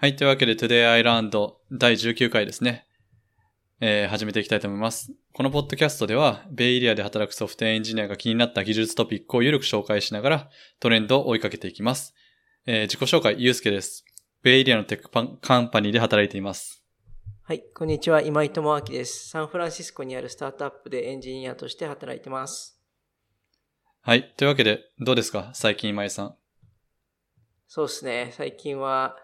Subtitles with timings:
[0.00, 0.14] はい。
[0.14, 2.86] というわけで、Today I Learned 第19回ですね。
[3.80, 5.12] えー始めていきたいと思います。
[5.32, 12.14] このポッドキャストでは、ベイエリアで働くソフトウェアエンジニアが気になった技術トピックをゆるく紹介しながら、トレンドを追いかけていきます。
[12.64, 14.04] えー自己紹介、ゆうすけです。
[14.44, 16.84] ベイエリアのテックパンカンパニーで働いています。
[17.42, 18.22] はい、こんにちは。
[18.22, 19.30] 今井智明です。
[19.30, 22.80] サンフランシスコにあるスタートアップでエンジニアとして働いてます。
[24.02, 24.32] はい。
[24.36, 25.50] というわけで、どうですか？
[25.54, 26.36] 最近今井さん。
[27.66, 28.30] そうですね。
[28.36, 29.16] 最近は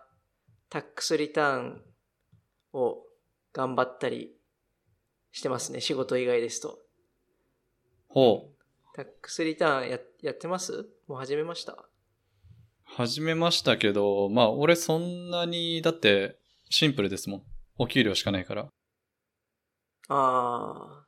[0.71, 1.83] タックスリターン
[2.73, 3.03] を
[3.53, 4.33] 頑張ったり
[5.33, 5.81] してますね。
[5.81, 6.79] 仕事以外ですと。
[8.09, 8.55] ほう。
[8.95, 10.87] タックスリターンややってます？
[11.07, 11.89] もう始めました？
[12.85, 16.39] 始めましたけど、まあ、俺そんなに、だって、
[16.71, 17.43] シンプルですもん。
[17.79, 18.69] お給料しかないから。
[20.09, 21.05] あー、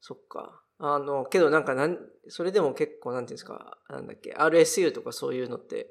[0.00, 0.62] そっか。
[0.78, 1.98] あの、けどなんかなん、
[2.28, 5.88] それでも結構なんていうんですか、なんだっけ、RSU とかそういうのって、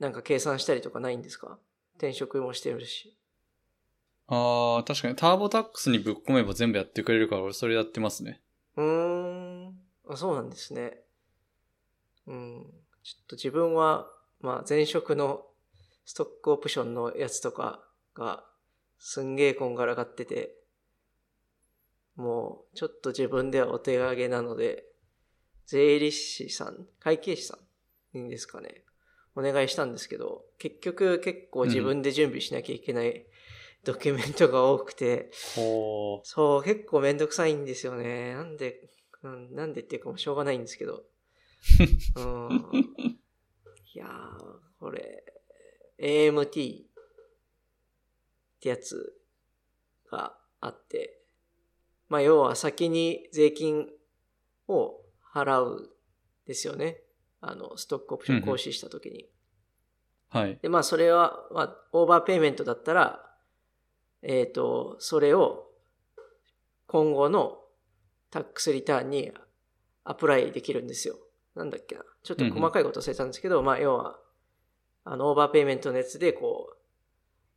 [0.00, 1.58] なんか計算したりとかないんですか？
[1.96, 3.16] 転職もしてるし。
[4.26, 8.40] ああ、確かにターボタックスにぶっ込めば全部やってくれるから俺それやってますね。
[8.76, 8.84] うー
[9.68, 9.78] ん。
[10.08, 11.02] あ、そうなんですね。
[12.26, 12.66] うん。
[13.02, 14.08] ちょっと自分は、
[14.40, 15.46] まあ前職の
[16.06, 18.44] ストックオプションのやつとかが
[18.98, 20.54] すんげえこんがらがってて、
[22.16, 24.84] もうちょっと自分ではお手上げなので、
[25.66, 27.58] 税理士さん、会計士さ
[28.14, 28.84] んいいんですかね。
[29.40, 33.26] お願いしたんですけど、結局結構自分で準備しなきゃいけない
[33.84, 38.34] ドキュメントが多くて、ほそう、結構めんどくさいんですよね。
[38.34, 38.90] なんで、
[39.22, 41.04] うん、なんでっていうかもうしょうがないんですけど。
[42.16, 42.70] うん、
[43.94, 45.24] いやー、これ、
[45.98, 46.86] AMT っ
[48.60, 49.14] てやつ
[50.10, 51.22] があって、
[52.08, 53.88] まあ要は先に税金
[54.68, 55.00] を
[55.34, 55.96] 払う
[56.46, 57.02] ですよね。
[57.40, 59.26] あの、ストックオプション行使した時に。
[60.28, 60.58] はい。
[60.62, 63.24] で、まあ、それは、まあ、オーバーペイメントだったら、
[64.22, 65.70] えっ、と、それを、
[66.86, 67.58] 今後の
[68.30, 69.32] タックスリターンに
[70.04, 71.16] アプライできるんですよ。
[71.54, 72.02] なんだっけな。
[72.22, 74.18] ちょっと細かいこと忘れたんですけど、まあ、要は、
[75.04, 76.76] あの、オーバーペイメントのやつで、こ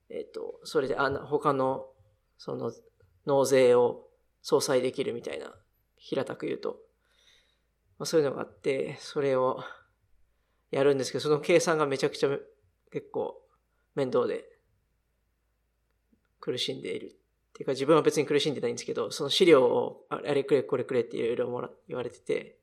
[0.09, 1.87] う、えっ、と、それで、あの、他の、
[2.37, 2.71] その、
[3.25, 4.07] 納税を
[4.41, 5.53] 相殺できるみたいな、
[5.97, 6.77] 平たく言うと。
[7.99, 9.63] まあ、そういうのがあって、それを
[10.71, 12.29] やるんですけど、その計算がめちゃくちゃ
[12.91, 13.41] 結構
[13.95, 14.45] 面倒で
[16.39, 17.15] 苦しんでいる。
[17.53, 22.57] っていうか自分は別に苦しんでないんですけど、その資料をああれくれこれくれっていろいろもら言われてて、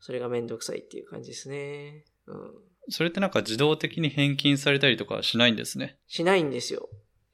[0.00, 2.04] それがめんどくさいっていう感じですね。
[2.26, 2.54] うん。
[2.90, 5.98] それってなんか自動的に返金されたりとかはしないんですね。
[6.06, 6.88] しないんですよ。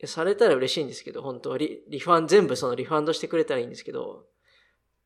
[0.07, 4.27] されたら嬉しいんですけど、本当リ、リファン、全部そのリファンドしてくれたらいいんですけど、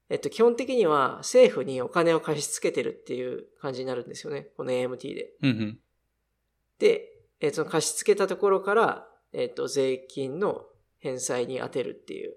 [0.09, 4.49] えっと、基本的には政府にお金を貸し付けてるっていう感じになるんですよね。
[4.57, 5.33] この AMT で。
[5.43, 5.79] うんうん。
[6.79, 7.09] で、
[7.41, 10.65] えっと、貸し付けたところから、えっと、税金の
[10.99, 12.37] 返済に充てるっていう、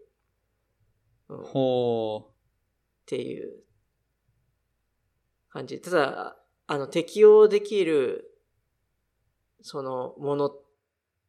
[1.29, 2.31] うん、っほ
[3.05, 3.63] ていう
[5.49, 5.79] 感じ。
[5.81, 6.37] ただ、
[6.67, 8.25] あの、適用できる、
[9.61, 10.61] その、ものっ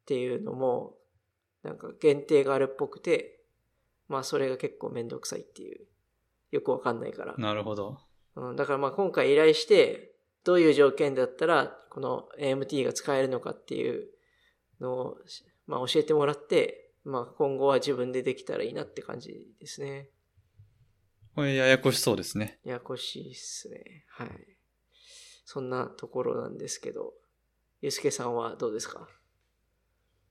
[0.07, 0.97] ていうのも、
[1.62, 3.41] なんか限定があるっぽくて、
[4.09, 5.87] まあ、それが結構めんどくさいっていう、
[6.50, 7.41] よくわかんないからう。。
[7.41, 7.99] なるほど。
[8.37, 10.12] うん、だからまあ今回依頼して、
[10.44, 14.09] どういう条件だったら、この AMT が使えるのかっていう
[14.81, 15.16] のを、
[15.66, 20.09] まあ教えてもらって、まあ今後は自分でできたらいいなって感じですね。
[21.34, 22.59] これややこしそうですね。
[22.65, 24.05] ややこしいっすね。
[24.09, 24.31] はい。
[25.44, 27.15] そんなところなんですけど、
[27.81, 29.09] ゆうすけさんはどうですか？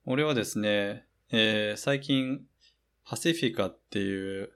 [0.06, 2.46] 俺はですね、えー最近、
[3.06, 4.52] パシフィカっていう、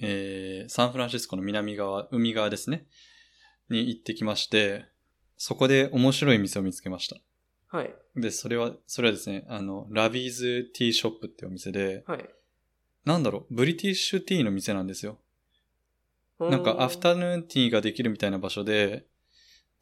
[0.00, 2.86] えーサンフランシスコの南側、海側ですね、
[3.70, 4.86] に行ってきまして、
[5.36, 7.16] そこで面白い店を見つけました。
[7.68, 7.94] はい。
[8.16, 12.28] で、それは、それはですね、あの、ラビーズティーショップってお店で、はい。
[13.04, 15.18] なんだろう、ブリティッシュティーの店なんですよ。
[16.40, 19.06] なんか、アフタヌーンティーができるみたいな場所で、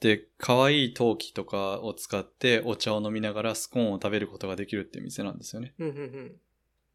[0.00, 5.74] で、可愛い陶器とかを使ってお茶を飲みながらスコーンを食べることができるっていう店なんですよね。
[5.78, 6.36] うんうんうん。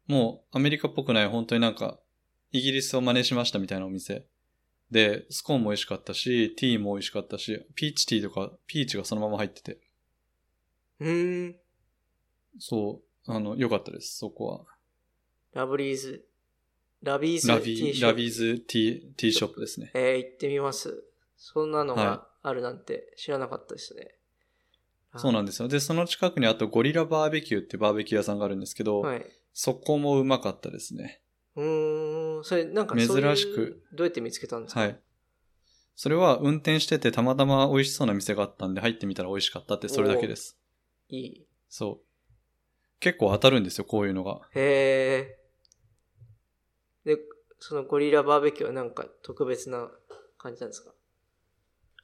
[0.06, 1.98] もうアメリカっぽくない本当になんか
[2.52, 4.26] イギリスを真似しましたみたいなお店。
[4.90, 9.80] で、スコーンも美味しかったし、ティーも美味しかったし、ピーチティーとかピーチがそのまま入ってて。
[11.00, 11.56] うーん。
[12.58, 14.64] そう、あの、良かったです、そこは。
[15.54, 16.26] ラブリーズ。
[17.02, 19.90] ラビーズラビー、ショップラビーズティー、ティーショップですね。
[19.94, 21.04] えー、行ってみます。
[21.36, 24.14] そんなのはがあるなんて知らなかったですね。
[25.16, 25.68] そうなんですよ。
[25.68, 29.26] で、その近くにあと Gorilla Barbecue ってバーベキュー屋さんがあるんですけど、はい。
[29.52, 31.20] そこもうまかったですね。
[31.56, 32.31] うーん。
[32.42, 33.82] それ、なんかそう珍しく。
[33.92, 34.80] どうやって見つけたんですか？
[34.80, 35.00] はい。
[35.94, 40.58] それは運転しててたまたま美味しそうな店があったんで入ってみたら美味しかったってそれだけです。
[41.08, 41.46] いい。
[41.68, 42.30] そう。
[42.98, 44.40] 結構当たるんですよ、こういうのが。
[44.54, 45.38] へ
[47.04, 47.14] え。
[47.14, 47.18] で、
[47.58, 49.90] そのゴリラバーベキューはなんか特別な
[50.38, 50.92] 感じなんですか？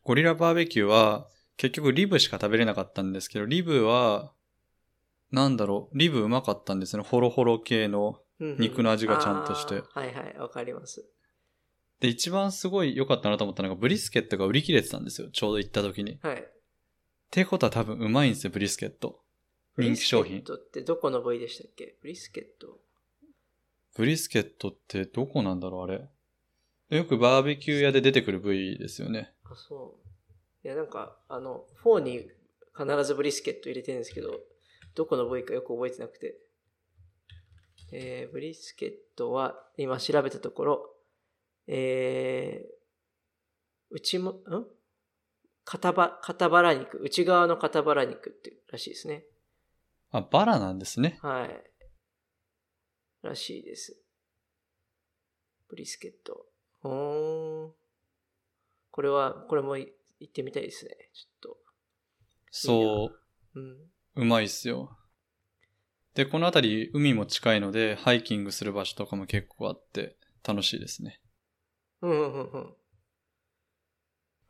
[0.04, 4.32] ゴリラバーベキューは、結局リブしか食べれなかったんですけど、リブは、
[5.30, 7.02] なんだろう、リブうまかったんですね。
[7.02, 8.20] ホロホロ系の。
[8.40, 11.04] うんうん肉の味がちゃんとしてはいはい、わかります。
[12.00, 15.28] で、一番すごい良かったなと思ったのが、ブリスケットが売り切れてたんですよ。
[15.30, 16.12] ちょうど行った時に。
[16.12, 16.48] っはい。
[17.30, 19.20] てことは多分うまいんですよ、ブリスケット。
[19.76, 21.96] 人気商品ブリスケットってどこの部位でしたっけ？
[22.00, 22.78] ブリスケット？
[23.96, 26.08] ブリスケットってどこなんだろう、あれ。
[26.96, 29.32] よくバーベキュー屋で出てくる部位ですよね。
[29.44, 30.66] あ、そう。
[30.66, 32.30] いや、なんか、あの、フォーに
[32.76, 34.40] 必ずブリスケット入れてるんですけど、
[34.94, 36.36] どこの部位かよく覚えてなくて。
[37.90, 40.94] えー、ブリスケットは、今調べたところ、
[41.66, 44.66] えー、内も、ん？
[45.64, 49.24] 肩ば、肩バラ肉、内側の肩バラ肉ってらしいですね。
[50.10, 51.18] あ、バラなんですね。
[51.20, 51.70] はい。
[53.22, 54.00] らしいです。
[55.68, 56.46] ブリスケット。
[56.80, 57.74] ほーん。
[58.90, 60.96] これは、これもい行ってみたいですね。
[61.12, 61.56] ちょっ
[62.50, 63.14] そと。
[63.56, 63.72] うん。
[63.72, 64.96] う、うまいっすよ。
[66.14, 70.16] で、この辺り海も近いので、ハイキングする場所とかも結構あって、
[70.46, 71.20] 楽しいですね。
[72.02, 72.74] うんうんうんうん。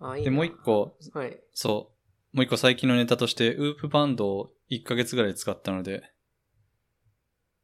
[0.01, 0.51] あ、いいなで、もう一。
[0.57, 1.39] 個、はい。
[1.53, 1.93] そ
[2.33, 6.03] う、もう一個最近のネタとして、ウープバンドを1ヶ月ぐらい使ったので、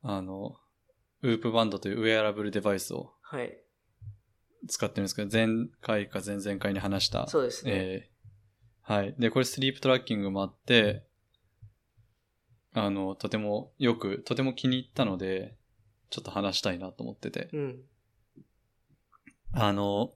[0.02, 0.56] あの、
[1.22, 3.56] ウープバンドというウェアラブルデバイスをはい。
[4.68, 5.48] 使ってるんですけど、前
[5.80, 7.26] 回か前々回に話した。
[7.28, 7.72] そうですね。
[7.74, 8.14] えー
[8.86, 9.14] はい。
[9.18, 11.06] で、これスリープトラッキングもあって、
[12.74, 15.56] あの、とてもよく、とても気に入ったので、
[16.10, 17.48] ちょっと話したいなと思ってて。
[17.52, 17.82] うん。
[19.52, 20.12] あの、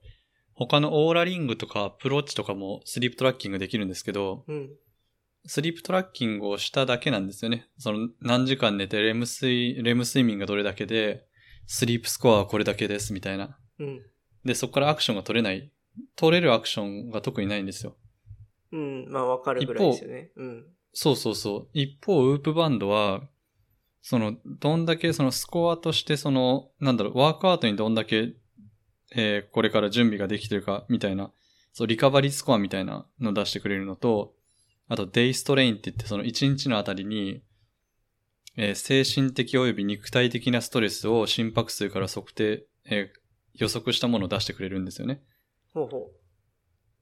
[0.55, 4.71] 他のオーラリングとかアプローチとかもスリープトラッキングできるんですけど、うん。
[5.47, 7.69] スリープトラッキングをしただけなんですよね。
[7.79, 11.27] その何時間寝てレム睡、レム睡眠がどれだけで、
[11.67, 13.57] スリープスコアはこれだけですみたいな。
[13.79, 14.03] うん。
[14.45, 15.71] で、そこからアクションが取れない。
[16.17, 17.97] 取れるアクションが特にないんですよ。
[18.73, 19.07] うん。
[19.09, 20.31] まあ、わかるぐらいですよね。
[20.37, 20.67] うん。
[20.93, 21.69] そうそうそう。
[21.73, 23.23] 一方、ウープバンドは、
[24.03, 28.35] その、どんだけそのスコアとしてその、なんだろう、ワークアウトにどんだけ、
[29.15, 31.31] えーこれから準備ができてるか、みたいな、
[31.73, 34.35] そう、リカバリースコアみたいなのを出してくれるのと、
[34.89, 37.43] あと、デイストレインって言って、その一日のあたりに、
[38.57, 43.19] えー精神的及び肉体的なストレスを心拍数から測定、えー
[43.55, 45.21] 予測したものを出してくれるんですよね。
[45.75, 46.18] ほうほう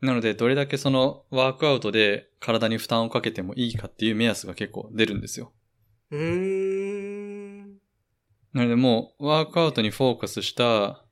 [0.01, 5.53] なので、どれだけそのワークアウトで体に負担をかけてもいいかっていう目安が結構出るんですよ。
[6.11, 6.17] う。
[6.17, 7.79] ーん。
[8.53, 11.05] なのでもうワークアウトにフォーカスした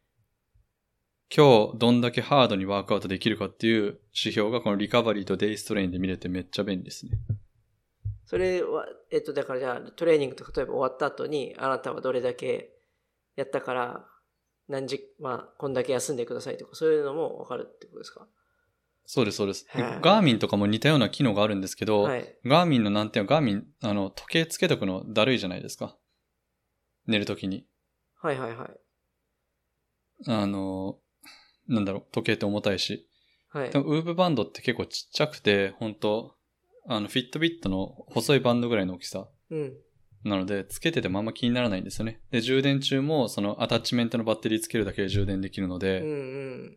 [1.35, 3.83] 今日どんだけハードにワークアウトできるかっていう
[4.15, 7.13] 指標がこのリカバリーとデイストレインで見れてめっちゃ便利ですね。
[8.27, 12.71] それは、えっと、だからじゃあ、トレーニングとか例えば終わった後に、あなたはどれだけ
[13.37, 14.07] やったから、
[14.69, 18.27] 何時、まあ、こんだけ休んでくださいとか、そういうのもわかるってことですか？
[19.07, 19.67] そうです、そうです。
[19.75, 22.39] ガーミンとかも似たような機能があるんですけど、はい。
[22.45, 25.97] ガーミンの難点はガーミン、あの、時計つけとくのだるいじゃないですか。
[27.07, 27.67] 寝るときに。
[28.21, 28.71] はいはいはい。
[30.27, 30.99] あの、
[31.69, 33.09] なんだろう、時計って重たいし。
[33.49, 33.79] はいで。
[33.79, 36.35] も、ウーブバンドって結構ちっちゃくて、本当
[36.89, 39.29] あの、フィットビットの細いバンドぐらいの大きさ。
[39.51, 39.75] うん。
[40.25, 42.21] なので、つけててもあんま気にならないんですよね。
[42.31, 46.77] で、充電中も、そのアタッチメントのバッテリーつけるだけで充電できるので、うんうん。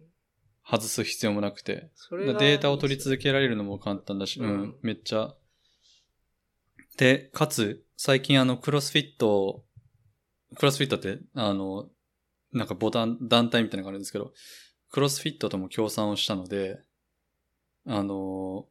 [0.69, 1.89] 外す必要もなくて。
[1.95, 5.33] それがでデータを取り続けられるのも簡単だし、うん、うんめっちゃ。
[6.97, 9.63] で、かつ、最近あの、クロスフィット、
[10.55, 11.89] クロスフィットって、あの、
[12.51, 14.33] なんかボタン、団体みたいなのがあるんですけど、
[14.91, 16.79] クロスフィットとも協賛をしたので、
[17.86, 18.67] あの、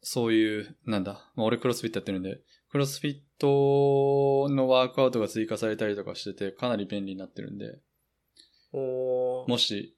[0.00, 7.80] そういう、なんだ、まあ、俺クロスフィットやってるんで、クロスフィットのワークアウトが追加されたりとかしてて、かなり便利になってるんで、
[8.72, 9.96] もし、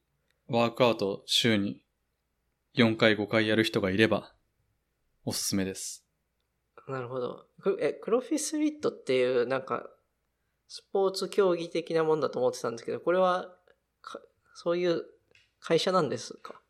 [0.49, 1.83] ワークアウト週に
[2.77, 4.33] 4回5回やる人がいれば、
[5.25, 6.05] おすすめです。
[6.87, 7.47] なるほど。
[7.61, 9.89] くえ、クロフィスリットっていう、なんか、
[10.69, 13.57] スポーツ競技的なもんだと思ってたんですけど、これは、
[14.03, 14.21] か
[14.55, 15.03] そういう
[15.61, 16.61] 会社なんですか？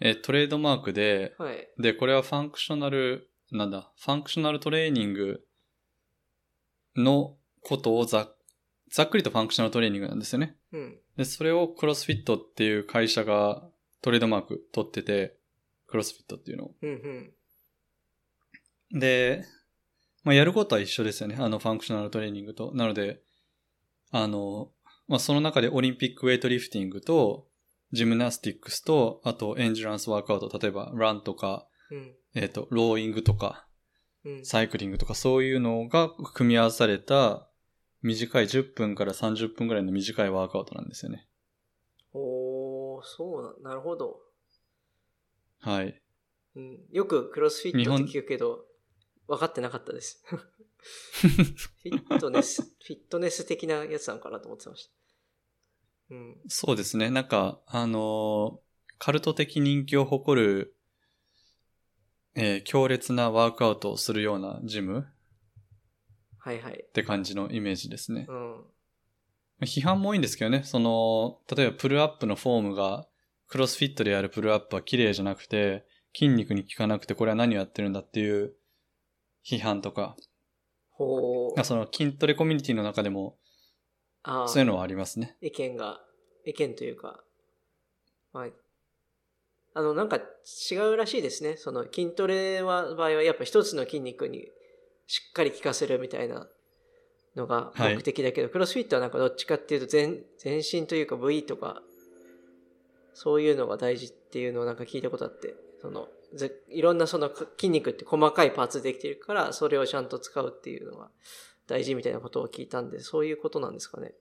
[0.00, 1.68] えートレードマークで、はい。
[1.78, 5.46] で、これは functional、なんだ、 functional training
[6.96, 8.32] のことをざ
[8.90, 10.56] ざっくりと functional training なんですよね。
[10.72, 11.00] うん。
[11.20, 13.62] で、それを CrossFit っていう会社が
[14.00, 15.36] トレードマーク取ってて、
[15.86, 16.74] CrossFit っていうのを。
[16.80, 17.34] うん
[18.90, 18.98] うん。
[18.98, 19.44] で、
[20.24, 21.36] まあ、やることは一緒ですよね。
[21.38, 22.72] あの、 functional training と。
[22.74, 23.20] なので、
[24.10, 24.70] あの、
[25.08, 27.46] まあ、その中で Olympic weightlifting と、
[27.92, 32.14] gymnastics と、あと endurance workout、例えばランとか、うん。
[32.34, 33.66] えっ、と、 rowing とか、
[34.24, 34.46] うん。
[34.46, 37.49] サイクリングとかそういうのが組み合わされた
[38.02, 41.26] 短い10分から30分ぐらいの短いワークアウトなんですよね。
[42.12, 44.20] おー、そうな、なるほど。
[45.60, 46.00] はい。
[46.56, 46.78] うん。
[46.90, 48.64] よくクロスフィットって聞くけど、
[49.28, 50.24] 分かってなかったです。
[50.26, 54.92] フィットネス、フィットネス的なやつなのかなと思ってました。
[56.10, 56.36] うん。
[56.48, 57.10] そうですね。
[57.10, 58.70] なんか、あのー
[59.02, 60.76] カルト的人気を誇る、
[62.34, 65.06] えー強烈なワークアウトをするようなジム
[66.40, 66.84] はいはい。
[66.86, 68.26] って感じのイメージですね。
[68.28, 68.64] うん。
[69.62, 70.62] 批判も多いんですけどね。
[70.64, 73.06] その、例えばプルアップのフォームが、
[73.48, 78.54] クロスフィットでやるプルアップは綺麗じゃなくて、筋肉に効かなくてこれは何をやってるんだっていう
[79.44, 80.16] 批判とか、
[80.90, 81.64] ほう。
[81.64, 83.36] その筋トレコミュニティの中でも
[84.22, 85.36] あそういうのはありますね。
[85.40, 86.00] 意見が、
[86.44, 87.22] 意見というか、
[88.32, 88.52] はい。
[89.74, 90.20] あの、なんか
[90.70, 91.56] 違うらしいですね。
[91.56, 94.48] その筋トレは、場合はやっぱ一つの筋肉に
[95.10, 96.46] しっかり効かせるみたいな
[97.34, 101.82] のがはい目的だけど、クロスフィットはなんかどっちかっていうと全、全身というか部位とか、
[103.12, 111.10] そういうのが大事っていうのをなんか聞いたことあって、その、ぜいろんなその筋肉って細かいパーツできてるから、それをちゃんと使うっていうのが
[111.66, 114.12] 大事みたいなことを聞いたんで、そういうことなんですかね。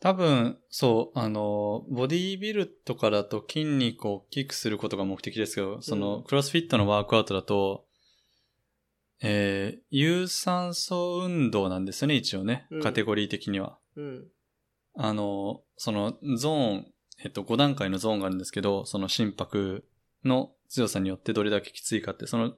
[0.00, 7.86] 多分、そう、あの、ボディービルとかだと筋肉を大きくすることが目的ですけど、その、うんクロスフィットのワークアウトだと、
[9.22, 12.82] えー、有酸素運動なんですよね、一応ねうん。
[12.82, 13.78] カテゴリー的には。
[13.96, 14.26] うん。
[14.96, 16.92] あの、その、ゾーン、
[17.24, 19.84] えっと、5段階のゾーンがあるんですけど、その心拍
[20.24, 22.54] の強さによってどれだけきついかって、その、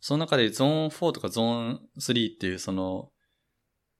[0.00, 1.44] その中でゾーン4とかゾー
[1.74, 3.10] ン3っていう、その、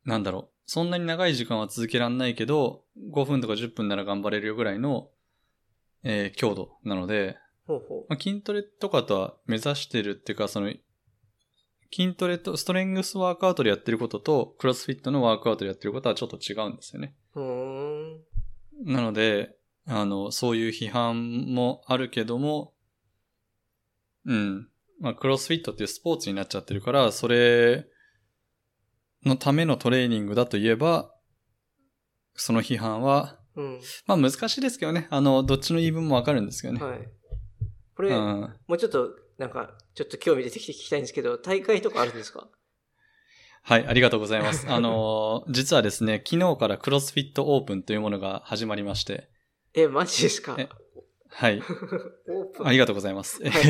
[0.04, 5.10] なんだろう、そんなに長い時間は続けらんないけど、5分とか10分なら頑張れるよぐらいの、
[6.02, 10.72] えー強度なので、ほうほまあ、筋トレとかとは目指してるっていうか、その、
[11.92, 17.14] 筋トレと、ストレングスワークアウトでやってることと、クロスフィットのワークアウトでやってることはちょっと違うんですよね。
[18.84, 19.56] なので、
[19.86, 22.74] あの、そういう批判もあるけども、
[24.24, 24.68] うん。
[25.00, 27.86] まあ、クロスフィットっていうスポーツになっちゃってるから、それ
[29.24, 31.12] のためのトレーニングだと言えば、
[32.34, 33.80] その批判は、うん。
[34.06, 35.08] まあ難しいですけどね。
[35.10, 36.80] あの、どっちの言い分もわかるんですけどね。
[36.82, 37.08] はい。
[37.94, 38.56] これ、うん。
[38.66, 42.48] もうちょっと、なんか、ちょっと興味出てきて聞きたいんですけど、大会とかあるんですか？
[43.64, 44.66] はい、ありがとうございます。
[44.68, 49.28] あの、 実はですね、昨日からクロスフィットオープンというものが始まりまして、
[49.74, 50.56] え、マジですか？
[50.58, 50.68] え
[51.28, 51.58] はい。
[52.28, 52.66] オープン。
[52.66, 53.42] ありがとうございます。
[53.42, 53.52] はい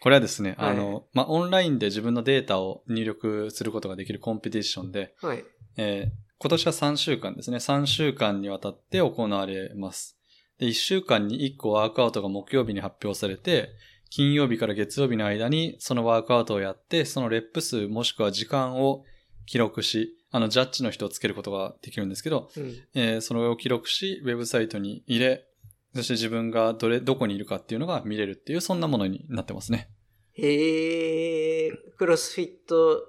[0.00, 5.44] これはですね、はいあの、まあ、オンラインで自分のデータを入力することができるコンペティションで、はい。
[5.76, 7.56] えー今年は3週間ですね。
[7.56, 10.16] 3週間にわたって行われます。
[10.58, 13.70] で、1週間に1個ワークアウトが木曜日に発表されて、
[14.10, 19.04] 金曜日から月曜日の間にそのワークアウトをやって、そのレップ数もしくは時間を
[19.46, 22.76] 記録し、あの、ジャッジの人をつけることができるんですけど、うん。
[22.94, 25.46] えーそれを記録し、ウェブサイトに入れ、
[25.94, 29.88] そして自分がどれ、どこにいるかっていうのが見れるっていう、そんなものになってますね。
[30.34, 33.02] へえ、クロスフィット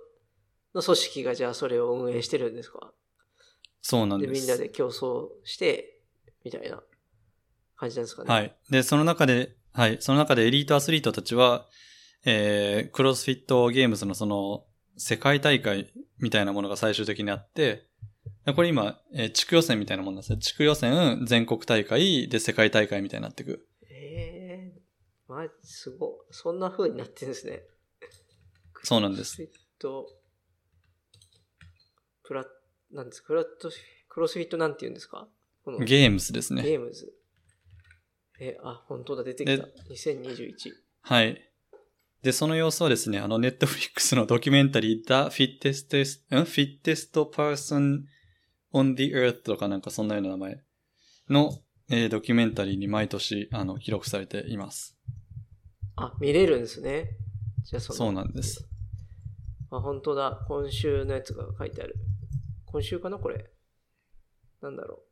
[0.74, 2.80] の組織がじゃあそれを運営してるんですか？
[2.80, 2.88] で、
[3.82, 4.32] そうなんです。
[4.32, 6.00] みんなで競争して、
[6.46, 6.82] みたいな
[7.76, 8.34] 感じなんですかね。
[8.34, 8.56] はい。
[8.70, 9.98] で、その中で、はい。
[10.02, 11.68] その中でエリートアスリートたちは、
[12.26, 14.66] えー、クロスフィットゲームズのその、
[14.98, 17.88] 世界大会みたいなものが最終的にあって、
[18.56, 20.38] これ今、えー地区予選みたいなもんなんですよ。
[20.38, 23.68] 地区予選、全国大会で世界大会みたいになっていく。
[23.90, 24.82] ええ
[25.28, 26.10] まじ、すごい。
[26.32, 27.62] そんな風になってるんですね。
[28.84, 30.08] そうなんですクロスフィット、
[32.24, 32.46] プラ、
[32.92, 33.28] なんですか？
[33.28, 33.72] クラット、
[34.10, 35.30] クロスフィットなんて言うんですか？
[35.86, 36.64] ゲームズですね。
[36.64, 37.14] ゲームズ。
[38.40, 39.68] え、あ、本当だ、出てきた。
[39.90, 40.74] 2021。
[41.02, 41.42] はい。
[42.22, 48.04] で、その様子はですね、あの、ネットフリックスのドキュメンタリー、The Fittest, ん？Fittest Person
[48.74, 50.64] on the Earth とかなんかそんなような名前
[51.30, 54.98] の、えードキュメンタリーに毎年、あの、記録されています。
[55.96, 57.18] あ、見れるんですね。
[57.64, 57.98] じゃあその。
[57.98, 58.68] そうなんです。
[59.72, 60.46] あ、本当だ。
[60.48, 61.96] 今週のやつが書いてある。
[62.66, 63.50] 今週かなこれ。
[64.62, 65.09] なんだろう。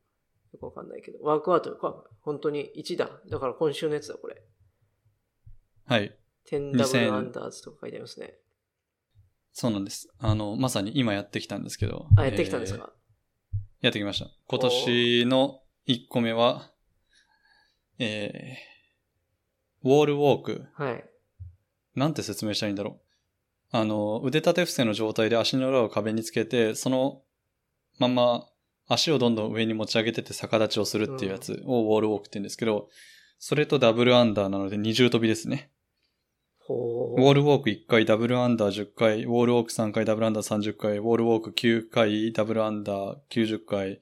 [0.54, 1.20] よくわかんないけど。
[1.22, 2.04] ワークアウトか。
[2.22, 3.10] 本当に1だ。
[3.30, 4.42] だから今週のやつだ、これ。
[5.86, 6.18] はい。
[6.50, 8.36] 10W 2000アンダーズとか書いてありますね。
[9.52, 10.10] そうなんです。
[10.20, 12.08] あの、まさに今やってきたんですけど。
[12.16, 12.94] あ、やってきたんですえーか、
[13.82, 14.30] やってきました。
[14.48, 16.72] 今年の1個目は、
[18.00, 20.66] えー、ウォールウォーク。
[20.74, 21.04] はい。
[21.96, 23.08] なんて説明したらいいんだろう。
[23.72, 27.24] あの、腕立て伏せの状態で足の裏を壁につけて、その
[27.98, 28.48] まま
[28.88, 32.90] 足をどんどん上に持ち上げてって逆立ちをするっていうやつをウォールウォークって言うんですけど、
[33.40, 35.70] それとダブルアンダーなので二重跳びですね。
[36.60, 44.02] ほウォールウォーク1回、ダブルアンダー10回、ウォールウォーク3回、ダブルアンダー30回、ウォールウォーク9回、ダブルアンダー90回、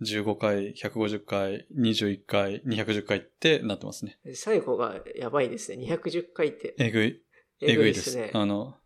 [0.00, 4.18] 15回、150回、21回、210回ってなってますね。
[4.34, 5.84] 最後がやばいですね。
[5.84, 6.74] 210回って。
[6.78, 7.22] えぐい。
[7.60, 8.16] えぐいです。
[8.16, 8.30] ね。
[8.32, 8.76] あの、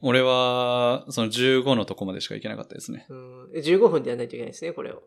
[0.00, 3.06] 俺は、その15のとこまでしか行けなかったですね。
[3.08, 5.02] うん、15分でやらないといけないですね、これを。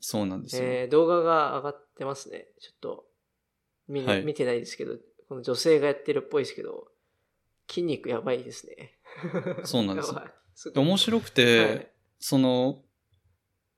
[0.00, 0.62] そうなんですよ。
[0.64, 2.46] えー動画が上がってますね。
[2.60, 3.04] ちょっと、
[3.88, 4.96] 見,、はい見てないですけど、
[5.28, 6.88] この女性がやってるっぽいですけど、
[7.68, 8.98] 筋肉やばいですね。
[9.64, 12.82] そうなんですよ やばいすごい面白くて、はいその、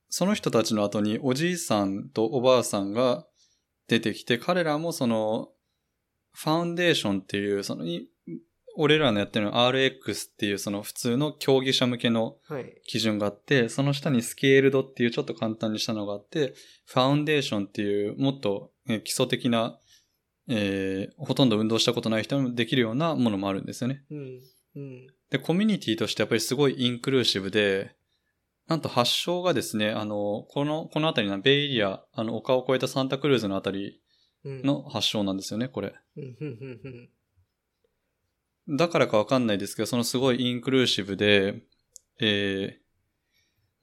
[0.08, 3.26] その人たちの後におじいさんとおばあさんが
[3.86, 5.50] 出てきて、彼らもその、
[6.32, 8.08] ファウンデーションっていう、その、い
[8.80, 12.80] 俺らのやってるの RX っていうその普通の競技者向けのはい。
[12.84, 16.54] 基準があって、その下にスケールドっていうちょっと簡単にしたのがあって、
[16.86, 19.78] ファウンデーションっていうもっとえー基礎的な、
[20.48, 24.02] えーほとんど運動したことない人もできるようなものもあるんですよね。
[24.10, 24.40] うん。
[24.76, 25.06] うん。
[25.30, 27.94] で、コミュニティとしてやっぱりすごいインクルーシブで、
[28.66, 34.00] なんと発祥がですね、あの、この、この辺りのベイエリア、あの、丘を越えたサンタクルーズのあたり
[34.44, 34.62] うん。
[34.62, 35.92] の発祥なんですよね、これ。
[38.68, 41.62] だからかわかんないですけど、そのすごいインクルーシブで、
[42.20, 42.80] え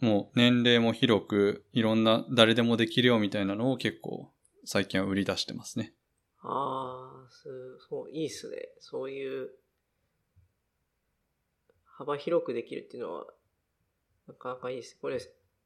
[0.02, 4.32] ー、もう年齢も広く、いろんな誰でもできるよみたいなのを結構
[4.66, 5.94] 最近は売り出してますね。
[6.40, 7.50] ああ、す
[7.90, 8.58] そう、いいっすね。
[8.80, 9.50] そういう、
[11.86, 13.26] 幅広くできるっていうのは、
[14.28, 14.98] なかなかいいです。
[15.02, 15.20] これ、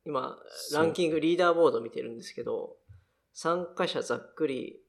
[0.05, 0.39] 今、
[0.71, 2.77] ランキングリーダーボード見てるんですけど、
[3.33, 4.81] 参加者ざっくり、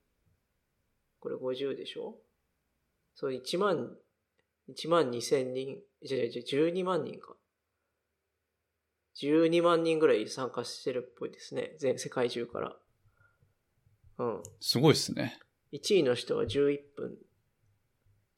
[1.20, 2.16] これ50でしょ？
[3.14, 3.96] そう、1万、
[4.68, 7.36] 1万2000人、じゃじゃじゃ12万人か。
[9.20, 11.76] 12万人ぐらい参加してるっぽいですね。
[11.78, 12.76] 全世界中から。
[14.18, 14.42] うん。
[14.60, 15.38] すごいですね。
[15.72, 17.18] 1位の人は11分、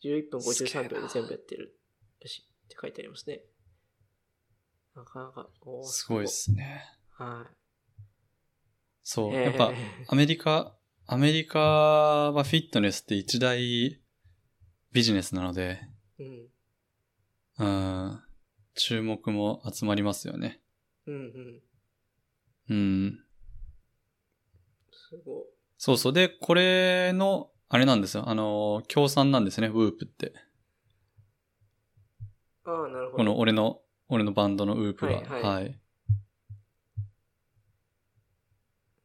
[0.03, 1.79] 11分すげえな53秒で全部やってる
[2.21, 3.43] らしいって書いてありますね。
[4.95, 6.27] なかなか、おーすごいで。
[6.29, 6.85] すね。
[7.11, 7.57] はい。
[9.03, 9.35] そう。
[9.35, 9.73] やっぱ、
[10.09, 14.01] アメリカ、アメリカはフィットネスって一大
[14.93, 15.81] ビジネスなので、
[16.19, 16.49] うん。
[17.59, 18.23] うん、
[18.75, 20.61] 注目も集まりますよね。
[21.07, 21.63] うんうん。
[22.71, 23.25] うん。
[24.91, 25.45] すごい。
[25.77, 26.13] そうそう。
[26.13, 28.29] で、これの、あれなんですよ。
[28.29, 30.33] あの、協賛なんですね、ウープって。
[32.65, 33.17] ああ、なるほど。
[33.19, 35.13] この俺の、俺のバンドのウープが。
[35.13, 35.81] はいはいはい。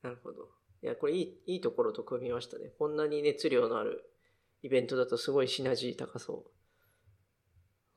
[0.02, 0.50] なるほど。
[0.82, 2.70] いや、これいい、いいところと組みましたね。
[2.80, 4.10] こんなに熱量のある
[4.62, 6.59] イベントだとすごいシナジー高そう。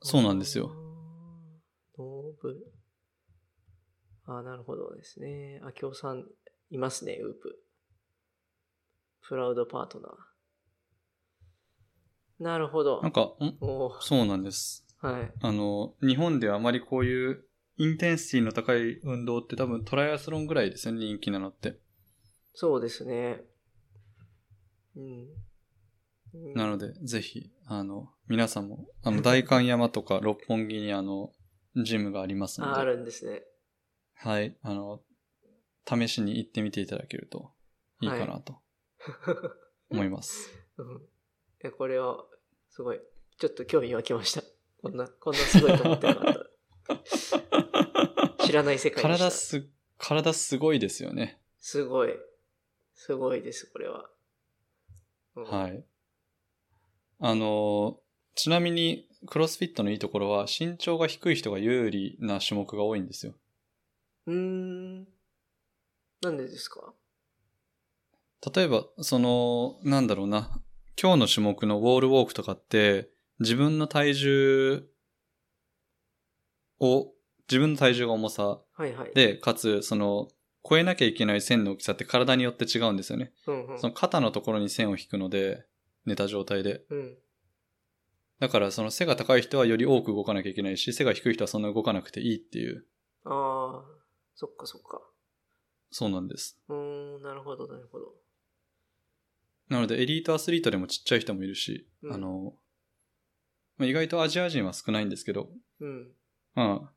[0.03, 0.71] そうなんですよ。
[1.97, 2.57] ノーブ。
[4.25, 5.61] ああ、なるほどですね。
[5.63, 6.25] あ、協賛
[6.69, 7.59] いますね、ウープ。
[9.27, 10.11] プラウドパートナー。
[12.43, 13.01] なるほど。
[13.01, 13.57] なんか、ん？
[14.01, 14.85] そうなんです。
[14.99, 15.33] はい。
[15.41, 17.45] あの、日本ではあまりこういう
[17.77, 21.79] インテンシティの高い運動って多分トライアスロンぐらいですよね、人気なのって。
[22.53, 23.41] そうですね。
[24.95, 25.27] うん。
[26.33, 31.31] うんなので、ぜひ、あの、皆さんも、あの、代官山とか六本木にあの、
[31.75, 33.43] ジムがありますのあ、あで、るんですね。
[34.15, 35.01] はい、あの、
[35.87, 37.51] 試しに行ってみていただけると
[38.01, 38.59] いいかなと
[39.89, 40.49] 思います。
[40.77, 41.01] うん。
[41.59, 42.25] え、これは、
[42.69, 43.01] すごい、
[43.37, 44.43] ちょっと興味湧きました。
[44.81, 46.33] こんな、こんなすごいと思ってなかっ
[48.37, 48.43] た。
[48.45, 49.25] 知らない世界でした。
[49.25, 51.39] 体す、体すごいですよね。
[51.59, 52.13] すごい。
[52.95, 54.09] すごいです、これは。
[55.35, 55.85] うんはい。
[57.25, 58.01] あの、
[58.35, 63.33] ちなみに、クロスフィットのいいところは、身長が低い人が有利な種目が多いんですよ。
[64.27, 65.07] うーん。
[66.21, 66.93] なんでですか？
[68.53, 70.49] 例えば、その、なんだろうな、
[71.01, 73.09] 今日の種目のウォールウォークとかって、
[73.39, 74.83] 自分の体重
[76.81, 77.13] を、
[77.49, 79.13] 自分の体重が重さはいはい。
[79.15, 80.27] で、かつ、その、
[80.69, 83.31] 超えなきゃいけない線の大きさって体によって違うんですよね。
[83.47, 85.65] うんうんその肩のところに線を引くので、
[86.05, 86.83] 寝た状態で。
[86.89, 87.17] うん。
[88.39, 92.85] だから、その背が高い人はより多く動かなきゃいけないし、背が低い人はそんな動かなくていいっていう、
[93.25, 94.03] ああ、
[94.35, 95.01] そっかそっか。
[95.91, 96.59] そうなんです。
[96.67, 98.15] うーん、なるほど、なるほど。
[99.69, 102.53] なので、エリートアスリートでもちっちゃい人もいるし、うんあの、
[103.77, 106.11] まあ意外とアジア人は少ないんですけど、うん。
[106.55, 106.91] ま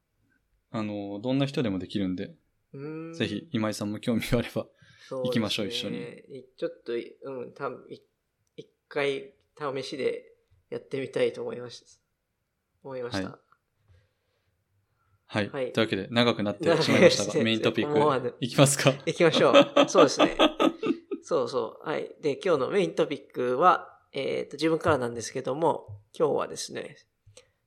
[0.72, 2.34] あ、あの、どんな人でもできるんで、
[2.72, 4.66] うーんぜひ、今井さんも興味があれば、
[5.08, 8.02] そう行きましょうです一緒にねいちょっと、うん、たい一
[8.88, 10.24] 回試しで
[10.70, 11.86] やってみたいと思いました。
[12.84, 13.28] 思いました。
[13.28, 13.46] はい
[15.28, 15.50] はい。
[15.50, 18.92] はいというわけで、長くなってしまいました長が、い メイントピック、いきますか？
[19.06, 19.88] 行きましょう。
[19.88, 20.36] そうですね。
[21.22, 21.88] そうそう。
[21.88, 22.14] はい。
[22.20, 26.96] で、今日のメイントピックは、えっ、と、自分からなんですけども、今日はですね、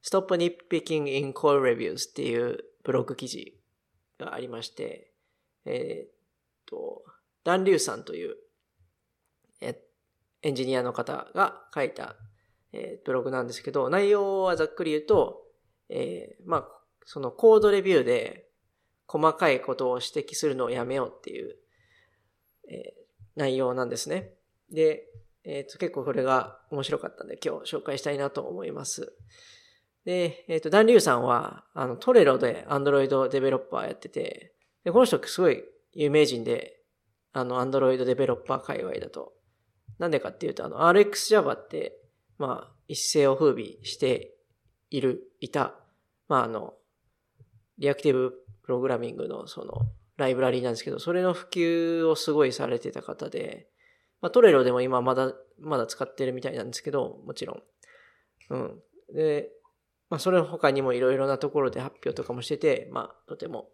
[0.02, 3.60] Stop Nitpicking in Core Reviews っていうブログ記事
[4.18, 5.12] がありまして、
[5.66, 6.12] えっ、
[6.66, 7.04] と、
[7.44, 8.36] ダン・リュウさんという、え
[10.42, 12.16] エンジニアの方が書いた、
[12.72, 15.42] えーブログなんですけど、内容はざっくり言うと、
[15.90, 16.68] えーまあ、
[17.06, 18.48] そのコードレビューで
[19.08, 21.56] 細かいことを指摘するのをやめようっていう、
[22.70, 23.00] えー
[23.40, 24.34] 内容なんですね。
[24.72, 25.06] で、
[25.44, 29.14] えっ、と、結構これが面白かったんで今日紹介したいなと思います。
[30.06, 36.82] で、えっ、と、ダン・リュウさんは、あの、トレロで Android デベロッパーやってて、で、この人すごい有名人で、
[37.32, 39.34] あの、Android デベロッパー界隈だと。
[39.98, 41.98] なんでかっていうと、あの、RxJava って、
[42.38, 44.36] まあ、一世を風靡して
[44.90, 45.76] いる、いた、
[46.28, 46.74] まあ、あの、
[47.78, 49.74] リアクティブプログラミングのその、
[50.18, 53.68] ライブラリーなんですけど、それの普及をすごいされてた方で、
[54.22, 57.64] まあ、トレロでも今まだ、まだ使ってるみたいなんですけど、もちろん。
[58.54, 58.80] うん。
[59.14, 59.50] で、
[60.10, 63.70] まあ、それ他にもいろいろなところで発表とかもしてて、まあ、とても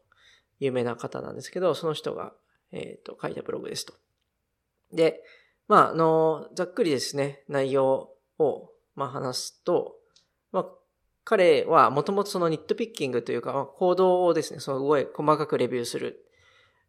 [0.60, 2.34] 有名な方なんですけど、その人が、
[2.72, 3.94] えっ、と、書いたブログですと。
[4.94, 5.24] で、
[5.68, 9.96] まあ、あの、ざっくりですね、内容を、まあ、話すと、
[10.52, 10.66] まあ、
[11.24, 16.26] 彼はもともとそのニットピッキングというか、まあ、行動をですね、すごい細かくレビューする、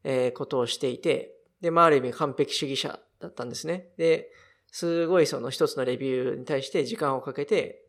[0.05, 3.89] えーことをしていて、で、まあ、ある意味完璧主義者だったんですね。
[3.97, 4.31] で、
[4.71, 7.85] すごいその一つのレビューに対して時間をかけて、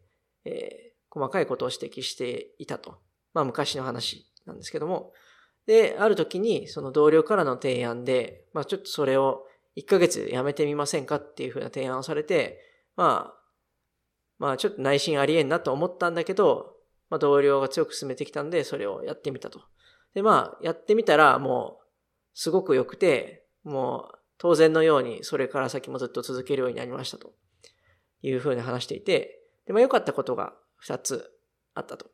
[0.46, 3.00] えー細かいことを指摘していたと。
[3.34, 5.14] まあ、昔の話なんですけども。
[5.66, 9.46] で、ある時にその同僚からの提案で、まあ、ちょっとそれを
[9.78, 12.60] 1ヶ月やめてみませんかっていうふうな提案をされて、
[12.96, 13.38] まあ、
[14.40, 16.74] まあちょっと内心ありえんなと思ったんだけど、
[17.10, 19.62] まあ同僚が強く進めてきたんで、それをやってみたと。
[20.14, 21.86] で、まあやってみたらもう
[22.34, 27.34] すごく良くて、もう当然のようにそれから先もずっと続けるようになりましたと
[28.22, 30.54] いうふうに話していて、で、まあ良かったことが
[30.86, 31.32] 2つ
[31.74, 32.08] あったと。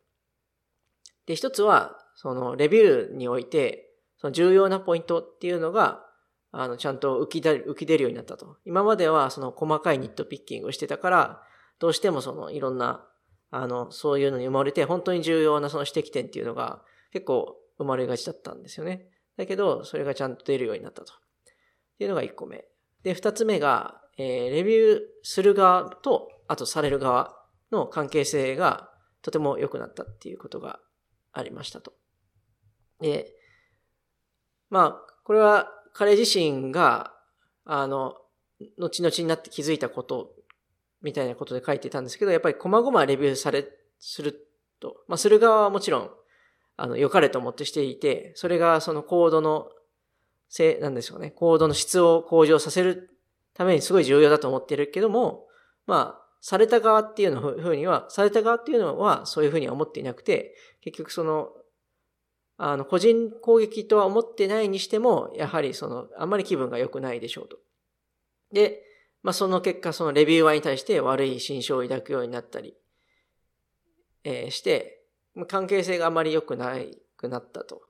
[1.25, 6.05] で、1つは、そのレビューにおいて、その重要なポイントっていうのが、
[6.55, 8.57] あの、ちゃんと浮き出る、浮き出るようになったと。
[8.63, 11.41] 今まではその細かいニットピッキングをしてたから、
[11.79, 13.03] どうしてもそのいろんな、
[13.49, 19.07] あの、そういうのに埋もれて、本当に重要なその指摘点っていうのが結構生まれがちだったんですよね。
[19.35, 21.13] だけど、それがちゃんと出るようになったと。
[21.13, 21.15] っ
[21.97, 22.65] ていうのが1個目。
[23.01, 27.35] で、2つ目が、えーレビューする側と、あとされる側
[27.71, 28.91] の関係性が
[29.23, 30.79] とても良くなったっていうことが
[31.31, 31.93] ありましたと。
[32.99, 33.33] で、
[34.69, 37.13] まあ、これは彼自身が、
[37.65, 38.15] あの、
[38.77, 40.33] 後々になって気づいたこと
[41.01, 43.65] みたいなことで書いてたんですけど、やっぱり細々レビューされ、
[44.05, 44.47] する
[44.81, 46.11] と、まあ、する側はもちろん、
[46.75, 49.69] あの、良かれと思ってしていて、それがそのコードの、
[50.49, 53.17] せ、なんでしょうね、コードの質を向上させる
[53.53, 55.47] ためにすごい重要だと思ってるけども、
[55.85, 61.49] まあ、された側っていうのふうには、された側っていうのはそういうふうには思っていなくて、結局その、
[62.57, 67.57] あの、個人攻撃とは思ってないにしても、やはりその、あんまり気分が良くないでしょうと。
[68.51, 68.83] で、
[69.23, 72.75] まあその結果、そのレビューワーに対して悪い心象を抱くようになったり、
[74.23, 77.81] えーして、まあ関係性があまり良くないくなったと。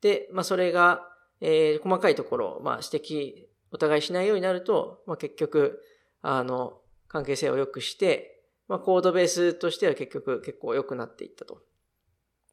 [0.00, 1.02] で、まあそれが、
[1.40, 5.82] えー細かいところ、まあ指摘、お互いしないようになると、まあ結局、
[6.22, 11.62] あの、関係性を良くして、まあコードベースとしては結局結構良くなっていったと。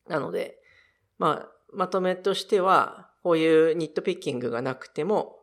[0.08, 0.60] なので、
[1.18, 5.40] まあ、まとめとしては、こういうニットピッキングがなくても、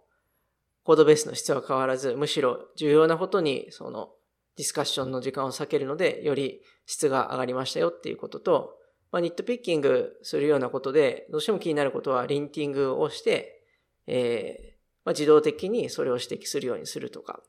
[0.84, 4.10] コードベースの質は変わらず、むしろ重要なことに、その、
[4.56, 8.76] ディスカッションの時間を避けるので、より質が上がりましたよっていうことと、
[9.10, 13.62] まあ、ニットピッキングするようなことで、どうしても気になることは、リンティングをして、
[14.06, 14.72] えー
[15.04, 17.40] まあ、自動的にそれを指摘するようにするとか、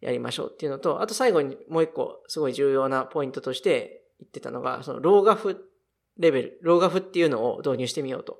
[0.00, 5.69] やりましょうっていうのと、あと最後にもう一個、すごい重要なポイントとして言ってたのが、その、ローガフ
[6.20, 8.38] レベル、ローガフっていうのを導入してみようと。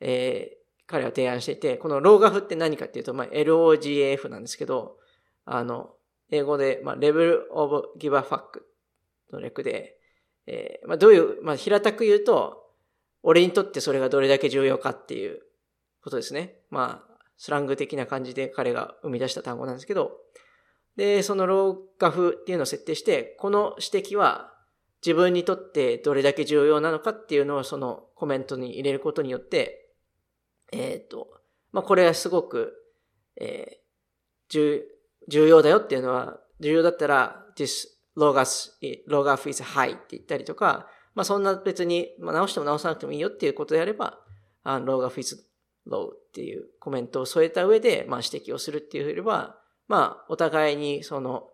[0.00, 4.98] えー彼は提案していて、このローガフって何かっていうと、まあ、LOGAF なんですけど、
[5.44, 5.90] あの、
[6.30, 8.60] 英語で、まあ、Level of Give a Fuck
[9.32, 9.96] の略で、
[10.46, 12.62] えーまあ、どういう、まあ、平たく言うと、
[13.22, 15.40] 俺にとってそれがどれだけ重要かっていう
[16.02, 16.54] ことですね。
[16.70, 20.12] まあ、スラング的な感じで彼が生み出した単語なんですけど、
[20.96, 24.54] で、そのローガフっていうのを設定して、この指摘は
[25.04, 29.92] 自分にとってどれだけ重要なのかっていうのをそのコメントに入れることによって、
[30.72, 31.28] えっ、と、
[31.72, 32.72] まあ、これはすごく、
[33.40, 33.86] えー
[34.48, 34.84] 重、
[35.28, 38.70] 要だよっていうのは、重要だったら、this logaf,
[39.08, 44.18] logaf is high って言ったりとか、まあ、そんな別に、まあ、直しても直さなくてもいいよっていうことであれば、
[44.62, 45.48] あ logaf is
[45.88, 51.48] low っていうコメントを添えた上で、まあ、指摘をするっていうよりは、まあ、お互いにその、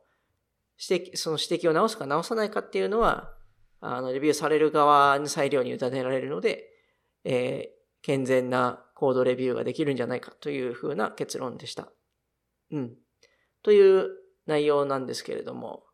[0.88, 3.33] 指摘、その指摘を直すか直さないかっていうのは、
[3.81, 6.68] あの、レビューされる側の裁量に委ねられるので、
[7.25, 11.88] えー、健全なコードレビューができるんじゃないかというふうな結論でした。
[12.71, 12.95] うん。
[13.62, 14.09] という
[14.47, 15.85] 内容なんですけれども、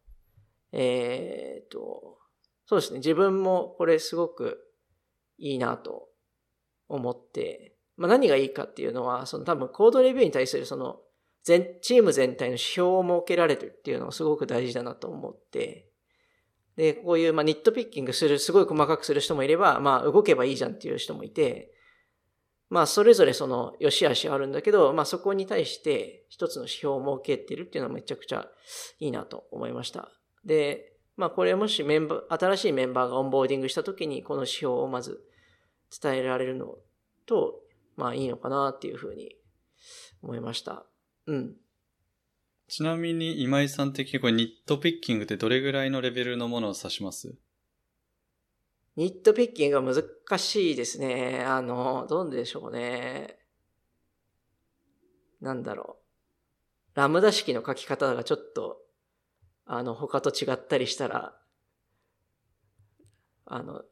[0.73, 2.19] えー、っと、
[2.67, 2.99] そうですね。
[2.99, 4.59] 自分もこれすごく
[5.39, 6.09] いいなと
[6.89, 11.01] 思って、まあ何がいいかっていうのは、その多分コードレビューに対するその
[11.49, 15.89] 全、チーム全体の指標を設けられるっていうのがすごく大事だなと思って、
[16.77, 21.73] で、こういう、まあ、ニットピッキングする、すごい細かくする人もいれば、まあ、動けばいいじゃんっていう人もいて、
[22.69, 28.47] まあ、それぞれその、良し悪しあるんだけど、まあ、そこに対して一つの指標を設けてるっていうのはめちゃくちゃ
[29.01, 30.11] いいなと思いました。
[30.45, 35.19] で、まあ、これもしメンバー、新しいメンバーがオンボーディングしたときに、この指標をまず
[36.03, 36.77] 伝えられるの
[37.25, 37.63] と、
[37.97, 39.35] まあ、いいのかなっていうふうに
[40.23, 40.85] 思いました。
[41.29, 41.57] うん。
[42.69, 47.35] ちなみに今井さん的にこれニットピッキングってどれぐらいのレベルのものを指します？
[48.97, 51.45] ニットピッキングは難しいですね。
[51.47, 53.39] あの、どうでしょうね。
[55.41, 55.99] なんだろ
[56.95, 56.99] う。
[56.99, 58.79] ラムダ式の書き方がちょっと、
[59.67, 61.39] あの、他と違ったりしたら、
[63.47, 63.83] あの、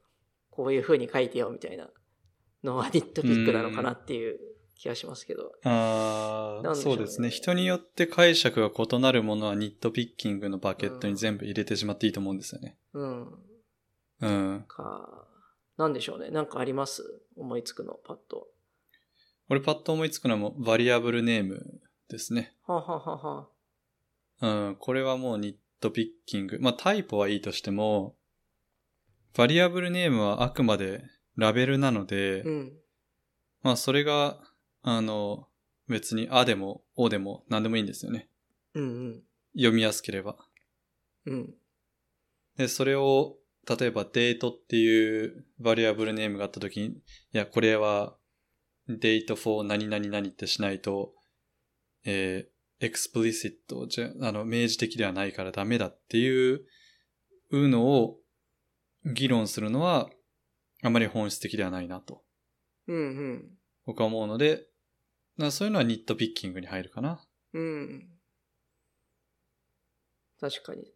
[0.51, 1.89] こういう風に書いてよみたいな
[2.65, 4.41] のはニットピックなのかなっていう
[4.79, 5.53] 気がしますけど。
[5.65, 7.31] ああ、ね、そうですね。
[7.31, 12.77] 人によって解釈が異なるものはニットピッキングのバケットに全部入れてしまっていいと思うんですよね。
[12.93, 13.27] うん。
[14.21, 14.65] うん。
[14.69, 15.27] か、
[15.77, 16.31] なんでしょうね。
[16.31, 18.49] なんかあります思いつくの、パッと。
[19.49, 22.55] 俺パッと思いつくのはもうバリアブルネームですね。
[22.67, 23.49] はははは
[24.41, 24.77] うん。
[24.77, 26.59] これはもうニットピッキング。
[26.61, 28.17] まあタイプはいいとしても、
[29.35, 31.05] バリアブルネームはあくまで
[31.37, 32.73] ラベルなので、うん、
[33.63, 34.39] まあそれが
[34.89, 35.49] あの、
[35.89, 38.29] 別にあでもおでも何でもいいんですよね。
[38.75, 39.23] うんうん。
[39.57, 40.37] 読みやすければ。
[41.27, 41.55] うん。
[42.57, 43.37] で、それを、
[43.69, 47.01] 例えばデートっていう variable name があったときに、い
[47.33, 48.17] や、これは
[48.89, 51.15] デート for 何々々ってしないと、
[52.05, 56.65] えー、 explicit じゃ、あの、明示的ではないからダメだっていう
[57.51, 58.19] のを
[59.05, 60.09] 議論するのは、
[60.85, 62.23] あまり本質的ではないなと。
[62.87, 63.01] うんう
[63.33, 63.51] ん。
[63.85, 64.69] 僕は思うので、
[65.39, 67.21] だそういうのはニットピッキングに入るかな。
[67.53, 68.09] うん。
[70.41, 70.93] 確かに。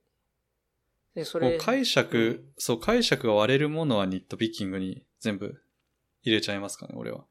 [1.14, 1.58] で、それ。
[1.58, 5.62] 解釈、うん、そう、解釈が割れるものはニットピッキングに全部
[6.22, 7.24] 入れちゃいますかね、俺は。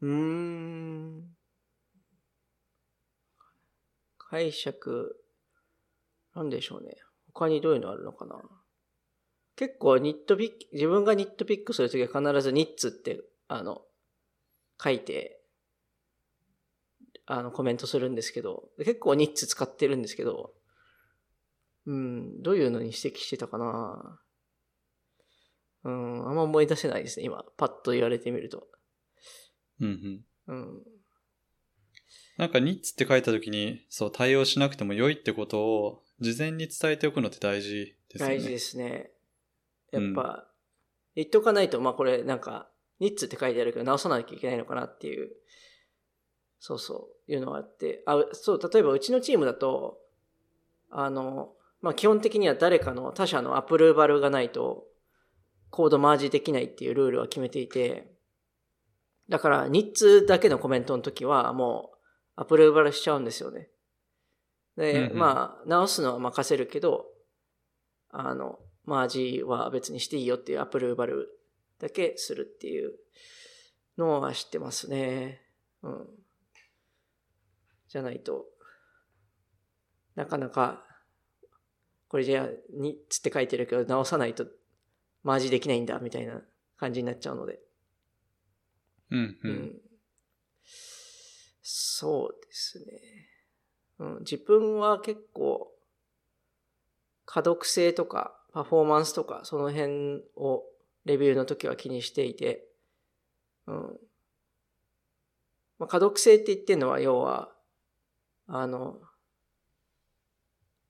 [0.00, 1.36] うーん。
[4.18, 5.16] 解釈、
[6.34, 6.96] なんでしょうね。
[7.32, 8.40] 他にどういうのあるのかな。
[9.56, 13.82] 結構ニットピック、自分がニットピックするときは必ずニッツって、あの、
[14.82, 15.39] 書いて、
[17.32, 20.52] あの、コメントするんですけど、結構ニッツ使ってるんですけど、
[21.86, 24.20] うん、どういうのに指摘してたかな
[25.84, 27.44] うん、あんま思い出せないですね、今。
[27.56, 28.66] パッと言われてみると。
[29.80, 30.54] うんうん。
[30.54, 30.82] うん。
[32.36, 38.28] なんかニッツって書いたときに、そう、対応しなくても良いってことを事前に伝えておくのって大事ですね。
[38.28, 39.10] 大事ですね。
[39.92, 40.50] やっぱ、
[41.14, 45.30] 言っとかないと、まあこれなんか、ニッツって書いてあるけど直さなきゃいけないのかなっていう
[46.60, 49.98] そうそう、いうのがあって、あ、そう、例えばうちのチームだと、
[50.90, 54.84] あの、まあ、基本的には誰かの他社のアプローバルがないと、
[55.70, 58.12] コードマージできないっていうルールは決めていて、
[59.28, 61.96] だから、日通だけのコメントの時は、もう、
[62.36, 63.70] アプローバルしちゃうんですよね。
[64.76, 67.06] で、うんうん、まあ、直すのは任せるけど、
[68.10, 71.28] あの、マージは別にしていいよっていうアプローバル
[71.78, 72.92] だけするっていう
[73.96, 75.40] のは知ってますね。
[75.82, 76.08] うん。
[77.90, 78.46] じゃないと、
[80.14, 80.84] なかなか、
[82.08, 84.46] これじゃあ、に、つって書いてるけど、直さないと、
[85.24, 86.40] マージできないんだ、みたいな
[86.76, 87.58] 感じになっちゃうので。
[89.10, 89.80] うん、うん、うん。
[91.62, 92.86] そうですね。
[93.98, 95.72] うん、自分は結構、
[97.26, 100.64] 可読性とか、パフォーマンスとか、その辺を
[101.06, 102.68] レビューの時は気にしていて、
[103.66, 104.00] うん。
[105.80, 107.52] まあ、可読性って言ってるのは、要は、
[108.52, 108.98] あの、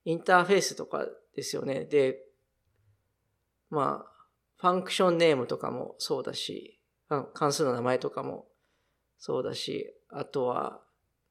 [0.04, 1.84] インターフェースとかですよね。
[1.84, 2.18] で、
[3.68, 6.80] まあ、ファンクションネームとかもそうだし、
[7.34, 8.46] 関数の名前とかも
[9.18, 10.80] そうだし、あとは、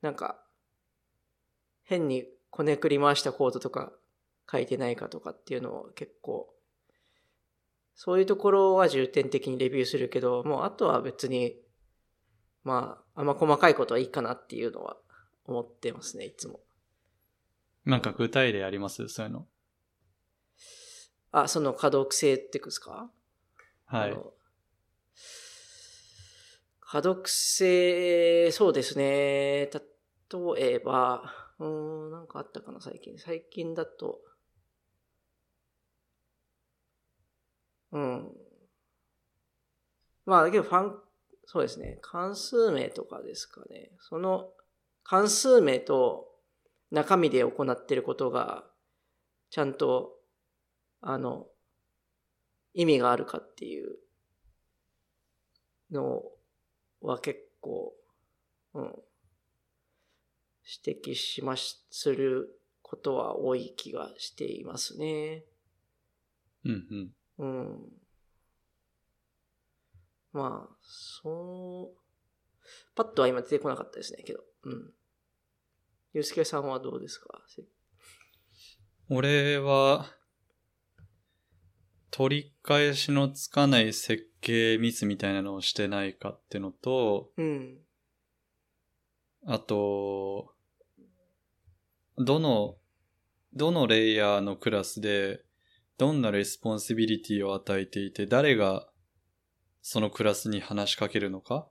[0.01, 0.39] なんか、
[1.83, 3.91] 変にこねくり回したコードとか
[4.49, 6.53] 書いてないかとかっていうのを結構、
[7.95, 11.55] そういうところは重点的にレビューするけど、もうあとは別に、
[12.63, 14.97] まあ、あんま細かいことはいいかなっていうのは
[15.49, 16.59] 思ってますね、いつも。
[17.85, 19.07] なんか具体例あります？
[19.07, 19.47] そういうの。
[21.31, 23.11] あ、その可読性ってですか？
[23.85, 24.17] はい。
[26.81, 29.69] 可読性、そうですね。
[29.71, 29.81] 例
[30.57, 31.67] えば、うー
[32.07, 33.17] ん、なんかあったかな、最近。
[33.17, 34.21] 最近だと、
[37.91, 38.31] うん。
[40.25, 40.99] まあ、だけど、ファン、
[41.45, 41.97] そうですね。
[42.01, 43.91] 関数名とかですかね。
[43.99, 44.51] その、
[45.03, 46.27] 関数名と
[46.91, 48.63] 中身で行っていることが、
[49.49, 50.15] ちゃんと、
[51.01, 51.47] あの、
[52.73, 53.97] 意味があるかっていう
[55.91, 56.23] の
[57.01, 57.93] は結構、
[58.73, 59.03] うん、
[60.85, 65.45] 指摘します、することは多い気がしていますね。
[66.65, 67.45] うんうん。
[67.45, 67.99] うん。
[70.31, 71.97] まあ、そう、
[72.95, 74.48] パッとは今出てこなかったですね、けど。
[74.63, 74.93] うん。
[76.13, 77.27] ゆうすけさんはどうですか？
[79.09, 80.07] 俺は、
[82.11, 87.77] 取り返しのつかない設計ミスみたいなのをしてないかってのと、うん。
[89.45, 90.53] あと、
[92.17, 92.77] どの、
[93.53, 95.45] どのレイヤーのクラスで、
[95.97, 98.89] どんな responsibility を与えていて、誰が
[99.81, 101.69] そのクラスに話しかけるのか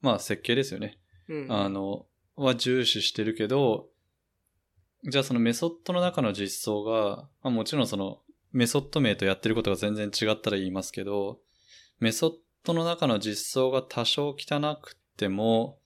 [0.00, 0.98] まあ設計ですよね。
[1.28, 1.52] うん。
[1.52, 2.07] あの、
[2.38, 3.88] は重視してるけど、
[5.04, 8.20] じゃあそのメソッドの中の実装が、まあ、もちろんその
[8.52, 11.38] メソッド名とやってることが全然違ったら言いますけど、
[12.00, 12.32] メソッ
[12.64, 15.78] ドの中の実装が多少汚くても、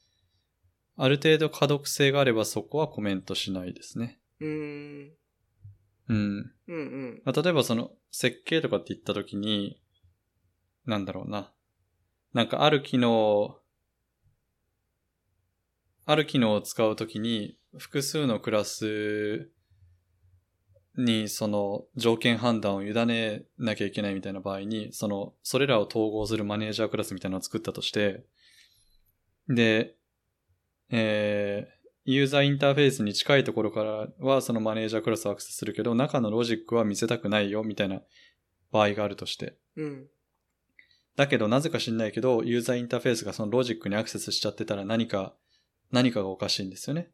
[0.96, 4.20] ある程度可読性があればそこはコメントしないですね。
[4.40, 5.12] うーん。
[6.08, 6.16] うん。
[6.16, 7.22] うんうん。
[7.24, 9.80] まあ例えばその設計とかって言った時に、
[10.86, 11.52] なんだろうな。
[12.34, 13.56] なんかある機能、
[16.04, 19.50] ある機能を使うときに複数のクラス
[20.96, 28.24] にその条件判断を委ねなきゃいけないみたいな場合に、その、それらを統合するマネージャークラスみたいなのを作ったとして、
[29.48, 29.94] で、
[30.90, 38.02] えー、ユーザーインターフェースに近いところからはそのマネージャークラスをアクセスするけど、中のロジックは見せたくないよみたいな
[38.70, 39.56] 場合があるとして。
[39.76, 40.06] うん。
[41.16, 45.34] だけどなぜか知んないけど、ユーザーインターフェースがそのロジックにアクセスしちゃってたら何か、
[45.92, 47.10] 何かがおかしいんですよね。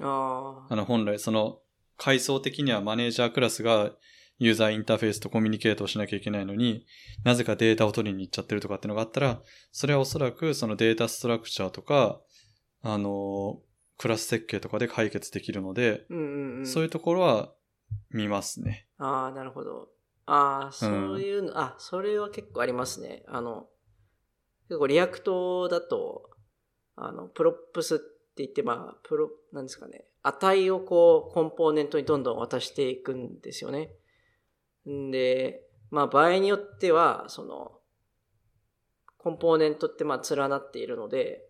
[0.00, 0.72] ああ。
[0.72, 1.58] あの本来その
[1.96, 3.92] 階層的にはマネージャークラスが
[4.38, 6.86] ユーザーインターフェースとコミュニケートをしなきゃいけないのに、
[7.22, 9.40] なぜかデータを取りに行っちゃってるとかってのがあったら、
[9.70, 12.20] それはおそらくそのデータストラクチャーとか、
[12.82, 13.60] あの、
[13.96, 16.66] クラス設計とかで解決できるので、うんうんうん。
[16.66, 17.52] そういうところは
[18.10, 18.88] 見ますね。
[18.98, 19.88] ああ、なるほど。
[20.26, 23.22] ああ、そういうの、あ、それは結構ありますね。
[23.28, 23.68] あの、
[24.68, 26.30] 結構 React だと、
[26.96, 28.04] あの、 props って
[28.38, 30.04] 言って、まあ、プロ、なんですかね。
[30.22, 33.92] 値をこう、コンポーネントにどんどん渡していくんですよね。
[34.88, 37.72] んで、まあ、場合によっては、その、
[39.18, 41.46] コンポーネントってまあ、連なっているので、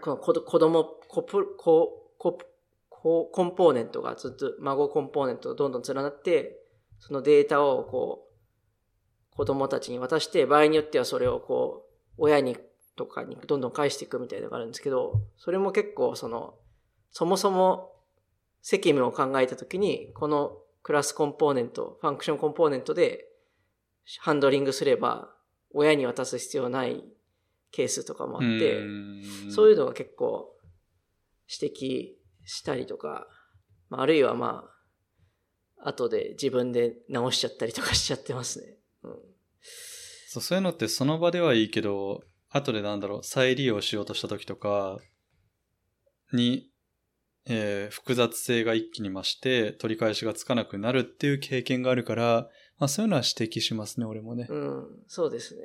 [0.00, 2.38] この子子供、コプ、コ、コ、
[2.88, 6.58] ココンポーネントがずっと、孫コンポーネントがどんどん連なって、
[6.98, 8.28] そのデータをこ
[9.32, 12.56] う、子供たちに渡して、場合によってはそれをこう、親に
[12.96, 16.54] とかにどんどん返していくみたいなのがあるんですけど、それも結構その、
[17.10, 17.92] そもそも
[18.60, 23.26] 責務を考えたときに、このクラスコンポーネント、ファンクションコンポーネントで
[24.20, 25.30] ハンドリングすれば、
[25.72, 27.04] 親に渡す必要ない
[27.70, 28.82] ケースとかもあって、
[29.50, 30.54] そういうのが結構
[31.48, 32.08] 指摘
[32.44, 33.26] したりとか、
[33.88, 34.64] まあ、あるいはま
[35.78, 38.76] あ、後で自分で直しちゃったりとかしちゃってますね。
[39.02, 39.12] うん、
[40.28, 44.98] そうそういうのってその場ではいいけど、後でなんだろう、再利用しようとした時とか
[46.32, 46.70] に、
[47.46, 54.46] えー複雑性が一気に増して取り返しがつかなくなるっていう経験があるから、まあそういうのは指摘しますね、俺もね。
[54.48, 55.62] うん、そうですね。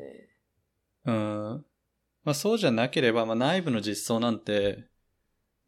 [1.06, 1.65] うん。
[2.23, 4.86] まあそうじゃなければ、まあ内部の実装なんて、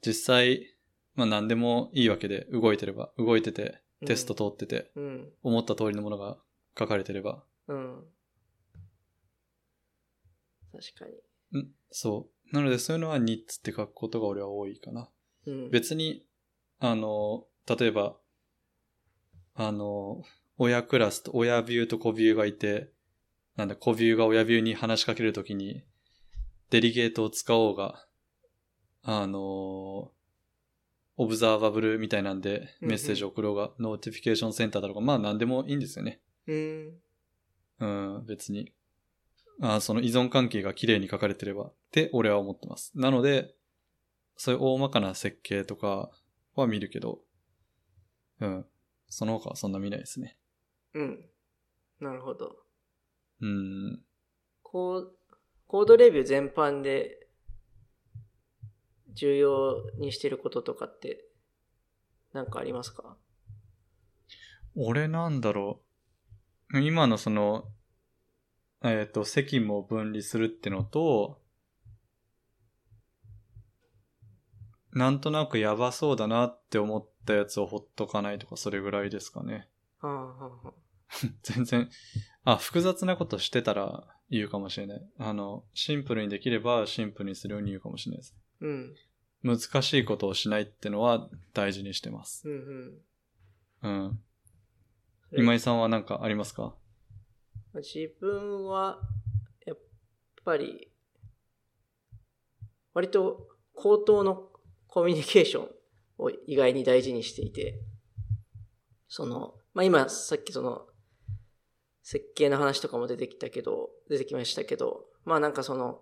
[0.06, 0.76] 実際、
[1.16, 6.38] まあ何でもいいわけで、動いてれば、動いてて、テスト通ってて、うん、思った通りのものが
[6.78, 7.44] 書かれてれば。
[7.68, 8.04] うん。
[10.72, 11.06] 確か
[11.54, 11.62] に。
[11.62, 12.56] んそう。
[12.56, 15.10] なのでそういうのはニッツって書くことが俺は多いかな。
[15.46, 16.26] うん、別に、
[16.80, 18.18] あの、例えば、
[19.56, 20.24] あの、
[20.58, 22.92] 親クラスと親ビューと子ビューがいて、
[23.56, 25.84] なんだ、子ビューが親ビューに話しかけるときに、
[26.70, 28.06] delegate を使おうが、
[29.04, 30.12] あの、
[31.18, 36.22] observable みたいなんでメッセージを送ろうが、 notification center だろうが、まあ何でもいいんですよね。
[36.48, 36.94] うん。
[37.80, 38.72] うん、別に。
[39.62, 42.92] あその依存関係が綺麗に書かれてればって俺は思ってます。
[42.96, 43.56] なので、
[44.38, 46.10] そういう大まかな設計とか
[46.56, 47.20] は見るけど、
[48.40, 48.66] うん。
[49.10, 50.38] その他はそんな見ないですね。
[50.94, 51.26] うん。
[52.00, 52.56] なるほど。
[53.42, 54.02] うん。
[54.64, 55.06] コー
[55.68, 57.28] コードレビュー全般で
[59.14, 61.26] 重要にしてることとかって
[62.34, 63.18] 何かありますか？
[64.76, 65.82] 俺なんだろ
[66.74, 66.80] う。
[66.80, 67.66] 今のその、
[68.84, 71.42] えっ、と、責務を分離するってのと、
[74.94, 79.68] なんとなくやばそうだなって思ったやつをほっとかないとか、それぐらいですかね。
[80.00, 80.74] はあはあはあ
[81.44, 81.90] 全然、
[82.44, 85.10] あ、複雑なことしてたら言うかもしれない。
[85.18, 88.36] あの、シンプルにできればシンプルにするように言うかもしれないです。
[88.62, 88.96] うん。
[89.44, 92.48] 難しいことをしないってのは大事にしてます。
[92.48, 93.02] うん
[93.82, 94.02] うん。
[94.06, 94.24] うん。
[95.38, 96.76] 今井さんは何かありますか？
[97.76, 99.00] 自分は、
[99.66, 99.78] やっ
[100.44, 100.92] ぱり、
[102.94, 104.50] 割と口頭の
[104.88, 105.70] コミュニケーション
[106.18, 107.80] を意外に大事にしていて、
[109.08, 110.88] その、まあ、今さっきその、
[112.02, 116.02] 設計の話とかも出てきたけど、出てきましたけど、まあなんかその、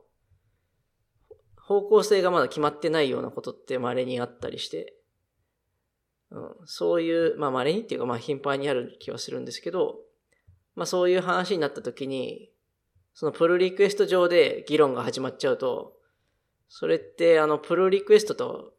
[1.58, 4.94] 方向性がまだ決まってないようなことって稀にあったりして、
[6.32, 10.00] うん、そういう、まあ稀にっていうかまあ頻繁にある気はするんですけど、
[10.78, 12.52] まあそういう話になった時に、
[13.16, 15.98] そのプルリクエスト上で議論が始まっちゃうと、
[16.70, 18.74] それってあのプルリクエストと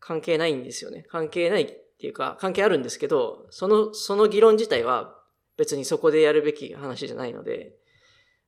[0.00, 1.06] 関係ないんですよね。
[1.08, 1.66] 関係ないっ
[2.00, 5.16] ていうか、関係あるんですけど、その、その議論自体は
[5.56, 7.76] 別にそこでやるべき話じゃないので、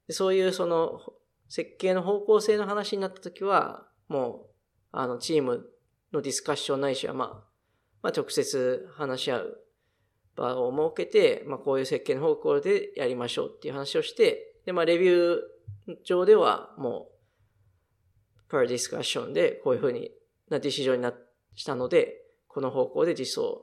[0.08, 1.00] でそういうその
[1.48, 4.54] 設計の方向性の話になった時は、もう、
[4.90, 5.70] あの、チーム
[6.12, 7.28] のディスカッションないしは、まあ、
[8.02, 9.58] まあ直接話し合う
[10.36, 17.08] 場を設けて、まあこういう設計の方向でやりましょうっていう話をして、で、まあレビュー上ではも
[18.50, 20.10] う、per discussion でこういうふうに
[20.48, 21.14] なディシジョンにな
[21.54, 22.16] したので、
[22.48, 23.62] この方向で実装、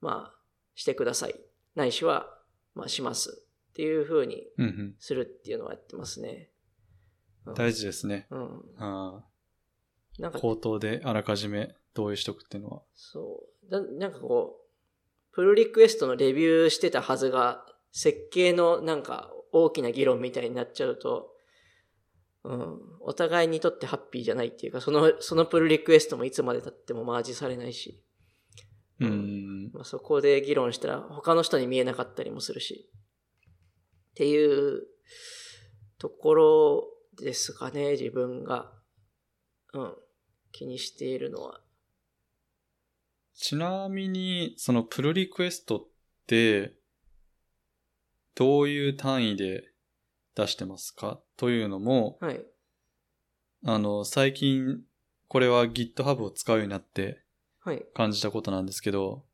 [0.00, 0.38] まあ、
[0.74, 1.34] してください。
[1.74, 2.26] ないしは、
[2.74, 3.44] まあします。
[3.70, 4.94] っていうふうにうんうん。
[4.98, 6.50] するっていうのをやってますね。
[7.46, 8.26] うん大事ですね。
[8.30, 8.62] うん。
[8.78, 9.24] ああ。
[10.18, 12.82] なんか、口頭であらかじめ同意しとくっていうのは。
[12.94, 13.70] そう。
[13.70, 14.63] ななんかこう、
[15.34, 21.30] プルリクエストのレビューしてたはずが、設計のなんか大きな議論みたいになっちゃうと、
[22.44, 28.02] うん、お互いにとってハッピーじゃないっていうか、その、 そのプルリクエストもいつまで経ってもマージされないし、
[29.00, 29.70] ううんん。
[29.72, 32.90] まあ、そこで議論したら他の人に見えなかったりもするし、
[34.10, 34.86] っていう
[35.98, 38.72] ところですかね、自分が、
[39.72, 39.94] うん、
[40.52, 41.63] 気にしているのは。
[43.36, 45.86] ちなみに、そのプルリクエストっ
[46.26, 46.74] て、
[48.34, 49.64] どういう単位で
[50.34, 51.20] 出してますか？
[51.36, 52.44] というのも、はい。
[53.64, 54.82] あの、最近、
[55.28, 57.20] これは GitHub を使うようになって
[57.60, 57.84] はい。
[57.94, 59.24] 感じたことなんですけど、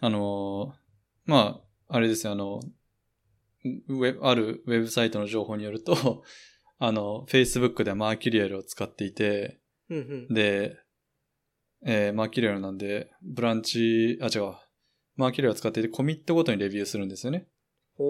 [0.00, 0.74] あの、
[1.24, 2.60] まあ、あれですよ、あの、
[3.64, 6.24] ウェブあるウェブサイトの情報によると、
[6.78, 9.60] あの、Facebook ではマーキュリアルを使っていて。
[10.30, 10.78] で、
[11.84, 14.54] えーマーキュリアルなんで、ブランチ、あ、違う。
[15.16, 17.46] マーキュリアルを使っていて、コミットごとにレビューするんですよね。
[17.96, 18.04] ほ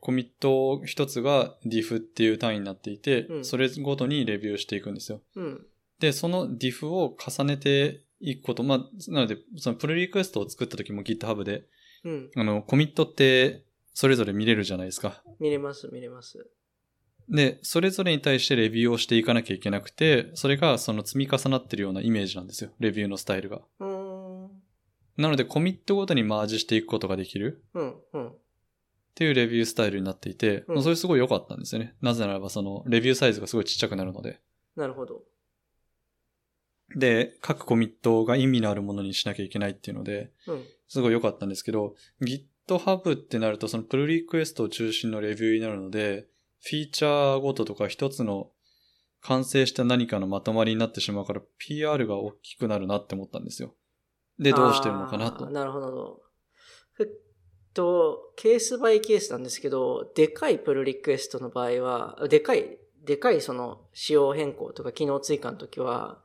[0.00, 5.22] コミット一つが diff っていう単位になっていて、うんそれごとにレビューしていくんですよ。
[5.34, 5.40] う。
[5.40, 5.66] うん。
[6.00, 8.78] で、その diff を重ねていくこと、まあ、
[9.10, 11.64] なので、そのプルリクエストを作った時も GitHub で、
[12.04, 12.30] うん。
[12.36, 15.22] あの、コミットってそれぞれ見れるじゃないですか。
[15.40, 16.50] 見れます、見れます。
[17.28, 22.70] で、それぞれに対してレビューをしていかなきゃいけなくて、それがその積み重なってるようなイメージなんですよ。
[22.78, 23.62] レビューのスタイルが。
[25.16, 28.28] なので、コミットごとにマージしていくことができるうん、うん。
[28.28, 28.34] っ
[29.14, 31.94] ていうレビュースタイルになっていて、うんそれすごい良かったんですよね。
[32.02, 34.40] なぜならば、その、レビューサイズがすごいちっちゃくなるので。
[34.76, 35.22] なるほど。
[36.94, 40.64] で、各コミットが意味のあるものにしなきゃいけないっていうので、うん。
[40.86, 46.26] すごい良かったんですけど、GitHub ってなるとそのプルリクエストを中心のレビューになるので、
[46.68, 48.50] フィーチャーごととか一つの
[49.20, 53.74] 完成した何かのまとまりになってしまうから PR が大きくなるなって思ったんですよ。
[54.40, 55.48] で、どうしてるのかなと。
[55.48, 56.22] なるほど。
[56.98, 57.06] えっ
[57.72, 66.20] と、ケースバイケースなんですけど、でかいプルリクエストの場合は、でかい、でかいその仕様変更とか機能追加の時は、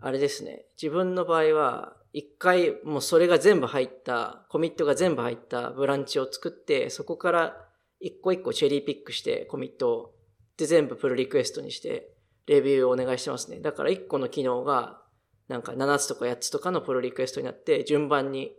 [0.00, 0.66] あれですね。
[0.80, 7.68] 自分の場合は、一回もうそれが全部入った、コミットが全部入ったブランチを作って、そこから
[8.02, 10.14] 一個一個 cherry-pick してコミットを、
[10.56, 12.12] で全部 pull request にして、
[12.46, 13.60] レビューをお願いしてますね。
[13.60, 15.00] だから一個の機能が、
[15.48, 18.52] なんか7つとか8つとかの pull request になって、順番に、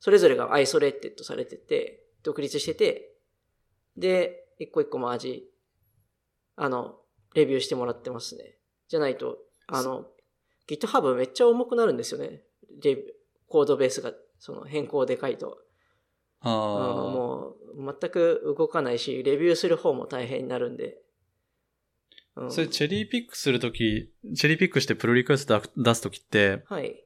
[0.00, 3.12] それぞれが isolated されてて、独立してて、
[3.96, 5.44] で、一個一個マージ、
[6.56, 6.96] あの、
[7.34, 8.56] レビューしてもらってますね。
[8.88, 10.06] じゃないと、あの、
[10.68, 12.42] GitHub めっちゃ重くなるんですよね。
[12.82, 12.96] レ
[13.48, 15.58] コードベースが、その変更でかいと。
[16.44, 17.12] うんああ。
[17.12, 20.98] もう全く動かないし、レビューする方も大変になるんで。
[22.34, 27.04] うんそれチェリーピックするとき、チェリーピックしてプロリクエスト出すときって、はい。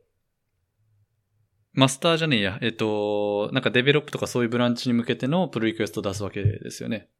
[1.72, 7.10] マスターじゃねえや、えっと、なんかデベロップとかそういうブランチに向けてのプロリクエストを出すわけですよね。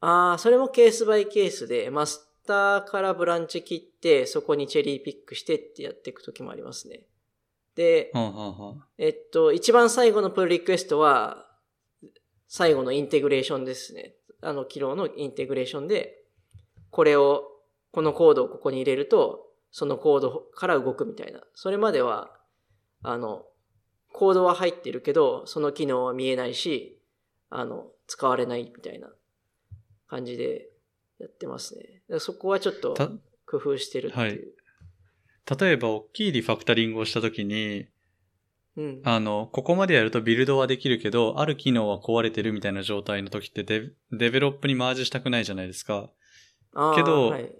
[0.00, 7.00] ああ、それもケースバイケースで、マスターからブランチ切って、そこにチェリーピックしてってやっていくときもありますね。
[7.76, 11.46] で、はあ、はあはあ、えっと、一番最後のプルリクエストは、
[12.48, 14.14] 最後のインテグレーションですね。
[14.40, 16.24] あの、機能のインテグレーションで、
[16.90, 17.44] これを、
[17.92, 21.40] このコードをここに入れると、そのコードから動くみたいな。
[21.54, 22.30] それまでは、
[23.02, 23.44] あの、
[24.12, 26.98] コードは入ってるけど、その機能は見えないし、
[27.50, 29.08] あの、使われないみたいな
[30.08, 30.70] 感じで
[31.18, 31.76] やってます
[32.08, 32.20] ね。
[32.20, 33.08] そこはちょっとた
[33.46, 34.54] 工夫してるっていう。
[35.48, 37.86] はい例えば、大きいリファクタリングをしたときに、
[38.76, 39.00] うん。
[39.04, 46.10] あの、ここまでやるとビルドはできるけど、ある機能は壊れてるみたいな状態の時ってデデベロップにマージしたくないじゃないですか。
[46.94, 47.50] けどはい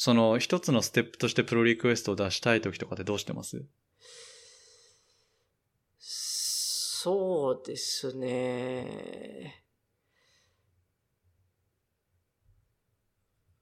[0.00, 3.64] その一つのステップとしてプロリクエストを出したい時とかってどうしてます？
[5.98, 9.64] そうですね。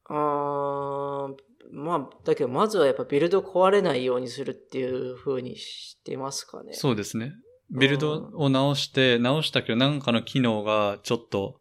[0.04, 6.72] あーまあ、だけどまずはやっぱビルド壊れないようにするっていう風にしてますかね。
[6.72, 7.32] そうですね。
[7.70, 11.60] ビルドを直して、直したけどなんかの機能がちょっと、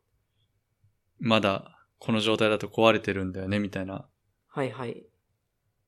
[1.19, 4.07] まだこの状態だと壊れてるんだよね、みたいな。
[4.47, 5.05] はいはい。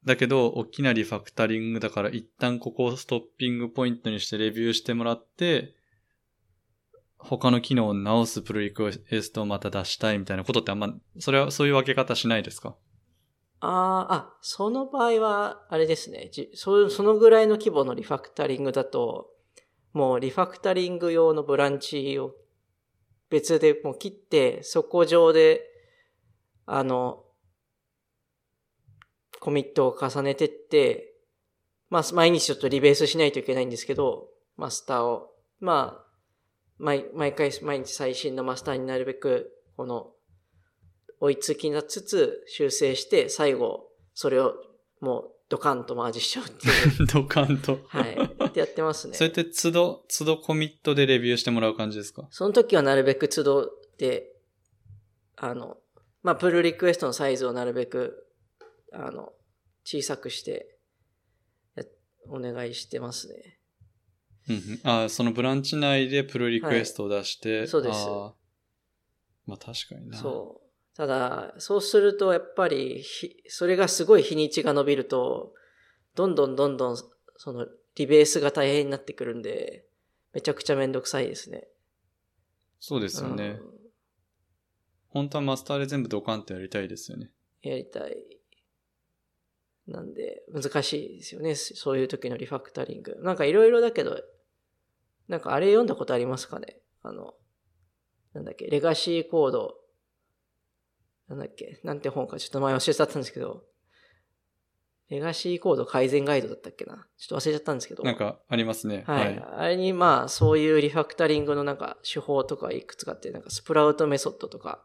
[0.05, 5.75] だけど、大きなリファクタリングだから一旦ここをストッピングポイントにしてレビューしてもらって、
[7.19, 12.75] 他の機能を直すプロリクエストをまた出したいみたいなことってあんま、それはそういう分け方しないですか？
[13.59, 16.29] ああ、あ、その場合は、あれですね。
[16.31, 19.31] じそそのぐらいの規模のリファクタリングだと、
[19.93, 22.35] もうリファクタリング用のブランチを
[23.29, 25.61] 別でもう切って、そこ上で、
[26.65, 27.23] あの、
[29.39, 31.13] コミットを重ねてって、
[31.89, 35.33] まあ、毎日ちょっとリベースしないといけないんですけど、マスターを。
[35.59, 36.07] まあ、
[36.77, 40.11] 毎毎回、毎日最新のマスターになるべく、この、
[41.19, 44.53] 追いつきなつつ修正して、最後、それを
[44.99, 47.07] もうドカンとマージしちゃうっていう。
[47.11, 47.79] ドカンと。
[47.87, 48.17] はい。
[48.47, 49.13] ってやってますね。
[49.15, 52.27] それって都度、都度コミットでレビューしてもらう感じですか？
[52.31, 54.33] その時はなるべく都度で、
[55.35, 55.77] あの、
[56.23, 58.27] まあ、プルリクエストのサイズをなるべく、
[58.91, 59.33] あの、
[59.85, 60.77] 小さくして、
[61.75, 61.83] や
[62.29, 63.59] お願いしてますね。
[64.49, 64.79] うんうん。
[64.83, 67.67] あーそのブランチ内でプロリクエストを出して。
[67.67, 68.07] そうです
[69.45, 70.17] まあ確かにな。
[70.17, 70.66] そう。
[70.97, 75.53] ただ、そうすると、やっぱり、ひそれがすごい日にちが伸びると、
[76.15, 76.97] どんどんどんどん、
[77.37, 79.85] その、リベースが大変になってくるんで、
[80.33, 81.67] めちゃくちゃめんどくさいですね。
[82.79, 83.59] そうですよね。
[85.09, 87.31] 本当はマスターで全部ドカンとやりたいですよね。
[87.63, 87.69] うん。
[87.71, 88.17] やりたい。
[89.87, 91.53] なんで、難しいですよね。
[91.53, 93.17] そういう時のリファクタリング。
[93.21, 94.19] なんかいろいろだけど、
[95.27, 96.79] なんかあれ読んだことありますかね？
[97.03, 97.35] あの、
[98.33, 99.75] なんだっけ、レガシーコード。
[101.29, 103.63] なんだっけ、なんて本かちょっと前忘れちゃったんですけど、
[105.09, 107.07] レガシーコード改善ガイドだったっけな？
[107.17, 108.03] ちょっと忘れちゃったんですけど。
[108.03, 109.03] なんかありますね。
[109.07, 109.39] はい。
[109.39, 114.83] あれにまあ、そういうリファクタリングのなんか手法とかいくつかあって、なんかスプラウトメソッドとか、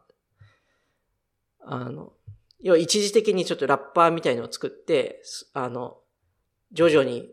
[1.59, 2.13] あの、
[2.61, 5.97] 要は一時的にちょっとラッパーみたいのを作って、すあの、
[6.71, 7.29] 徐々に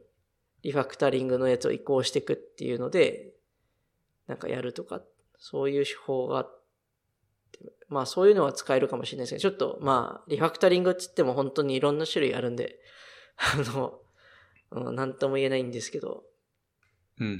[0.62, 3.34] リファクタリングのやつを移行していくっていうので、
[4.26, 5.00] なんかやるとか、
[5.38, 6.59] そういう手法があって、
[7.88, 12.78] まあそういうのは使えるかもしれないですけど、ちょっとまあ、リファクタリングって言っても本当にいろんな種類あるんで、
[13.36, 14.00] あの、
[14.70, 16.24] うん、なんとも言えないんですけど、
[17.18, 17.34] うん、うん、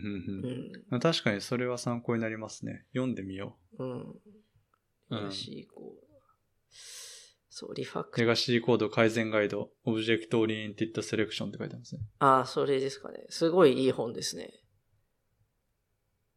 [0.91, 1.01] ううん。
[1.01, 2.85] 確かにそれは参考になりますね。
[2.93, 4.01] 読んでみようん。
[4.01, 4.21] うん
[5.11, 6.11] レガシーコード。
[7.49, 8.11] そう、リファう。
[8.11, 12.03] クレガシーコード改善ガイド、オブジェクトオリエンティッドセレクションって書いてますね。
[12.21, 13.27] ああ、それですかね。
[13.29, 14.53] すごいいい本ですね。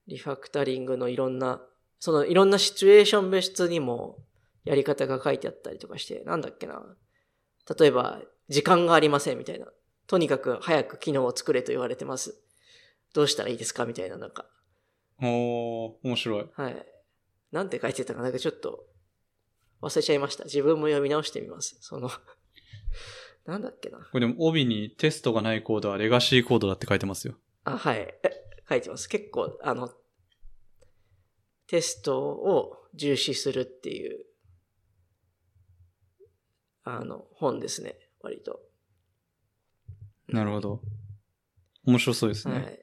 [0.07, 1.61] リファクタリングのいろんな、
[2.03, 4.17] そのいろんなシチュエーション別にも
[4.65, 6.83] やり方が書いてあったりとかして、なんだっけな。
[7.79, 9.67] 例えば、時間がありませんみたいな。
[10.05, 12.35] とにかく早く機能を作れと言われてます。
[13.13, 14.47] どうしたらいいですかみたいな、なんか。
[15.21, 16.45] おー、面白い。
[16.57, 16.85] はい。
[17.53, 18.83] なんて書いてたかなんかちょっと
[19.81, 20.43] 忘れちゃいました。
[20.43, 21.77] 自分も読み直してみます。
[21.79, 22.09] その、
[23.47, 23.99] なんだっけな。
[23.99, 27.35] これでも帯にテストがないコードはレガシーコードだって書いてますよ。
[27.63, 27.99] あ、はい。
[27.99, 28.19] え
[28.67, 29.07] 書いてます。
[29.07, 29.89] 結構、あの、
[31.73, 34.25] テストを重視するっていう、
[36.83, 37.95] あの、本ですね。
[38.21, 38.59] 割と。
[40.27, 40.81] なるほど。
[41.87, 42.53] 面白そうですね。
[42.53, 42.79] はい。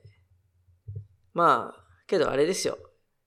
[1.35, 2.79] まあ、けどあれですよ。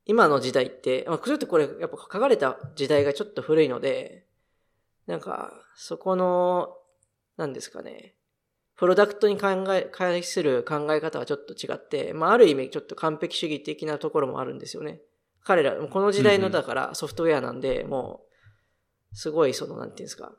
[0.04, 4.28] 今の時代って、まあ、ちょっとこれ、やっぱ書かれた時代がちょっと古いので、
[5.08, 6.76] なんか、そこの、
[7.38, 8.16] なんですかね、
[8.76, 15.00] プロダクトに考え、対する考え方はちょっと違って、まあ、ある意味ちょっと完璧主義的なところもあるんですよね。
[15.44, 18.22] 彼ら、この時代のだからソフトウェアなんで、も
[19.12, 20.34] う、すごいその、なんていうんですか、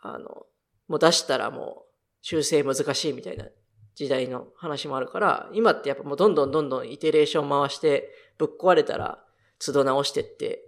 [0.00, 0.46] あの、
[0.88, 1.90] もう出したらもう
[2.22, 3.46] 修正難しいみたいな
[3.94, 9.24] 時代の話もあるから、今ってやっぱもうどんどんどんどんイテレーション回して、ぶっ壊れたら
[9.58, 10.62] 都度直してって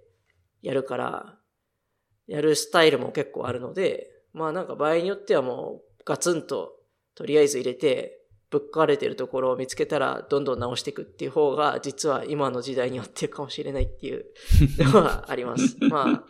[0.62, 1.38] やるから、
[2.26, 6.72] やるスタイルも結構あるので、まあなんか場合によってはもうガツンと
[7.14, 8.21] とりあえず入れて、
[8.52, 14.26] ぶっ壊れてるところを見つけたらどんどん直していくっていう方が実は今の時代に合ってるかもしれないっていう
[14.78, 15.78] のはあります。
[15.88, 16.24] まあ、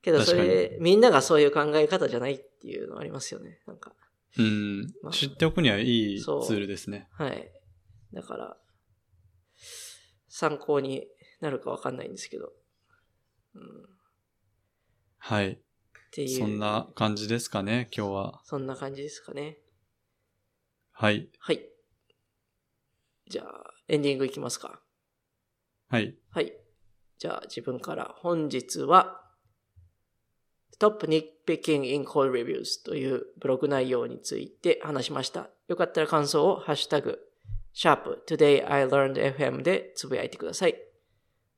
[0.00, 3.60] けどそれ、みんながそういう考え方じゃないっていうのはありますよね。
[3.66, 3.94] なんか。
[4.38, 5.12] うんまあ。
[5.12, 7.08] 知っておくにはいいツールですね。
[7.12, 7.52] はい。
[8.14, 8.56] だから、
[10.28, 11.06] 参考に
[11.40, 12.54] なるかわかんないんですけど。
[13.54, 13.64] うん、っ
[15.18, 15.60] はい。
[16.10, 16.38] ていう。
[16.38, 18.40] そんな感じですかね、今日は。
[18.44, 19.58] そんな感じですかね。
[20.96, 21.28] はい。
[21.40, 21.60] はい。
[23.28, 24.80] じゃあ、エンディングいきますか。
[25.88, 26.14] はい。
[26.30, 26.52] はい。
[27.18, 29.20] じゃあ、自分から本日は、
[30.78, 35.50] Stop Nitpicking in Call Reviews というブログ内容について話しました。
[35.66, 37.18] よかったら感想をハッシュタグ、
[37.72, 40.76] シャープ Today I Learned FM でつぶやいてください。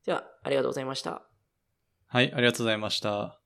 [0.05, 1.21] では、ありがとうございました。
[2.07, 3.39] はい、ありがとうございました。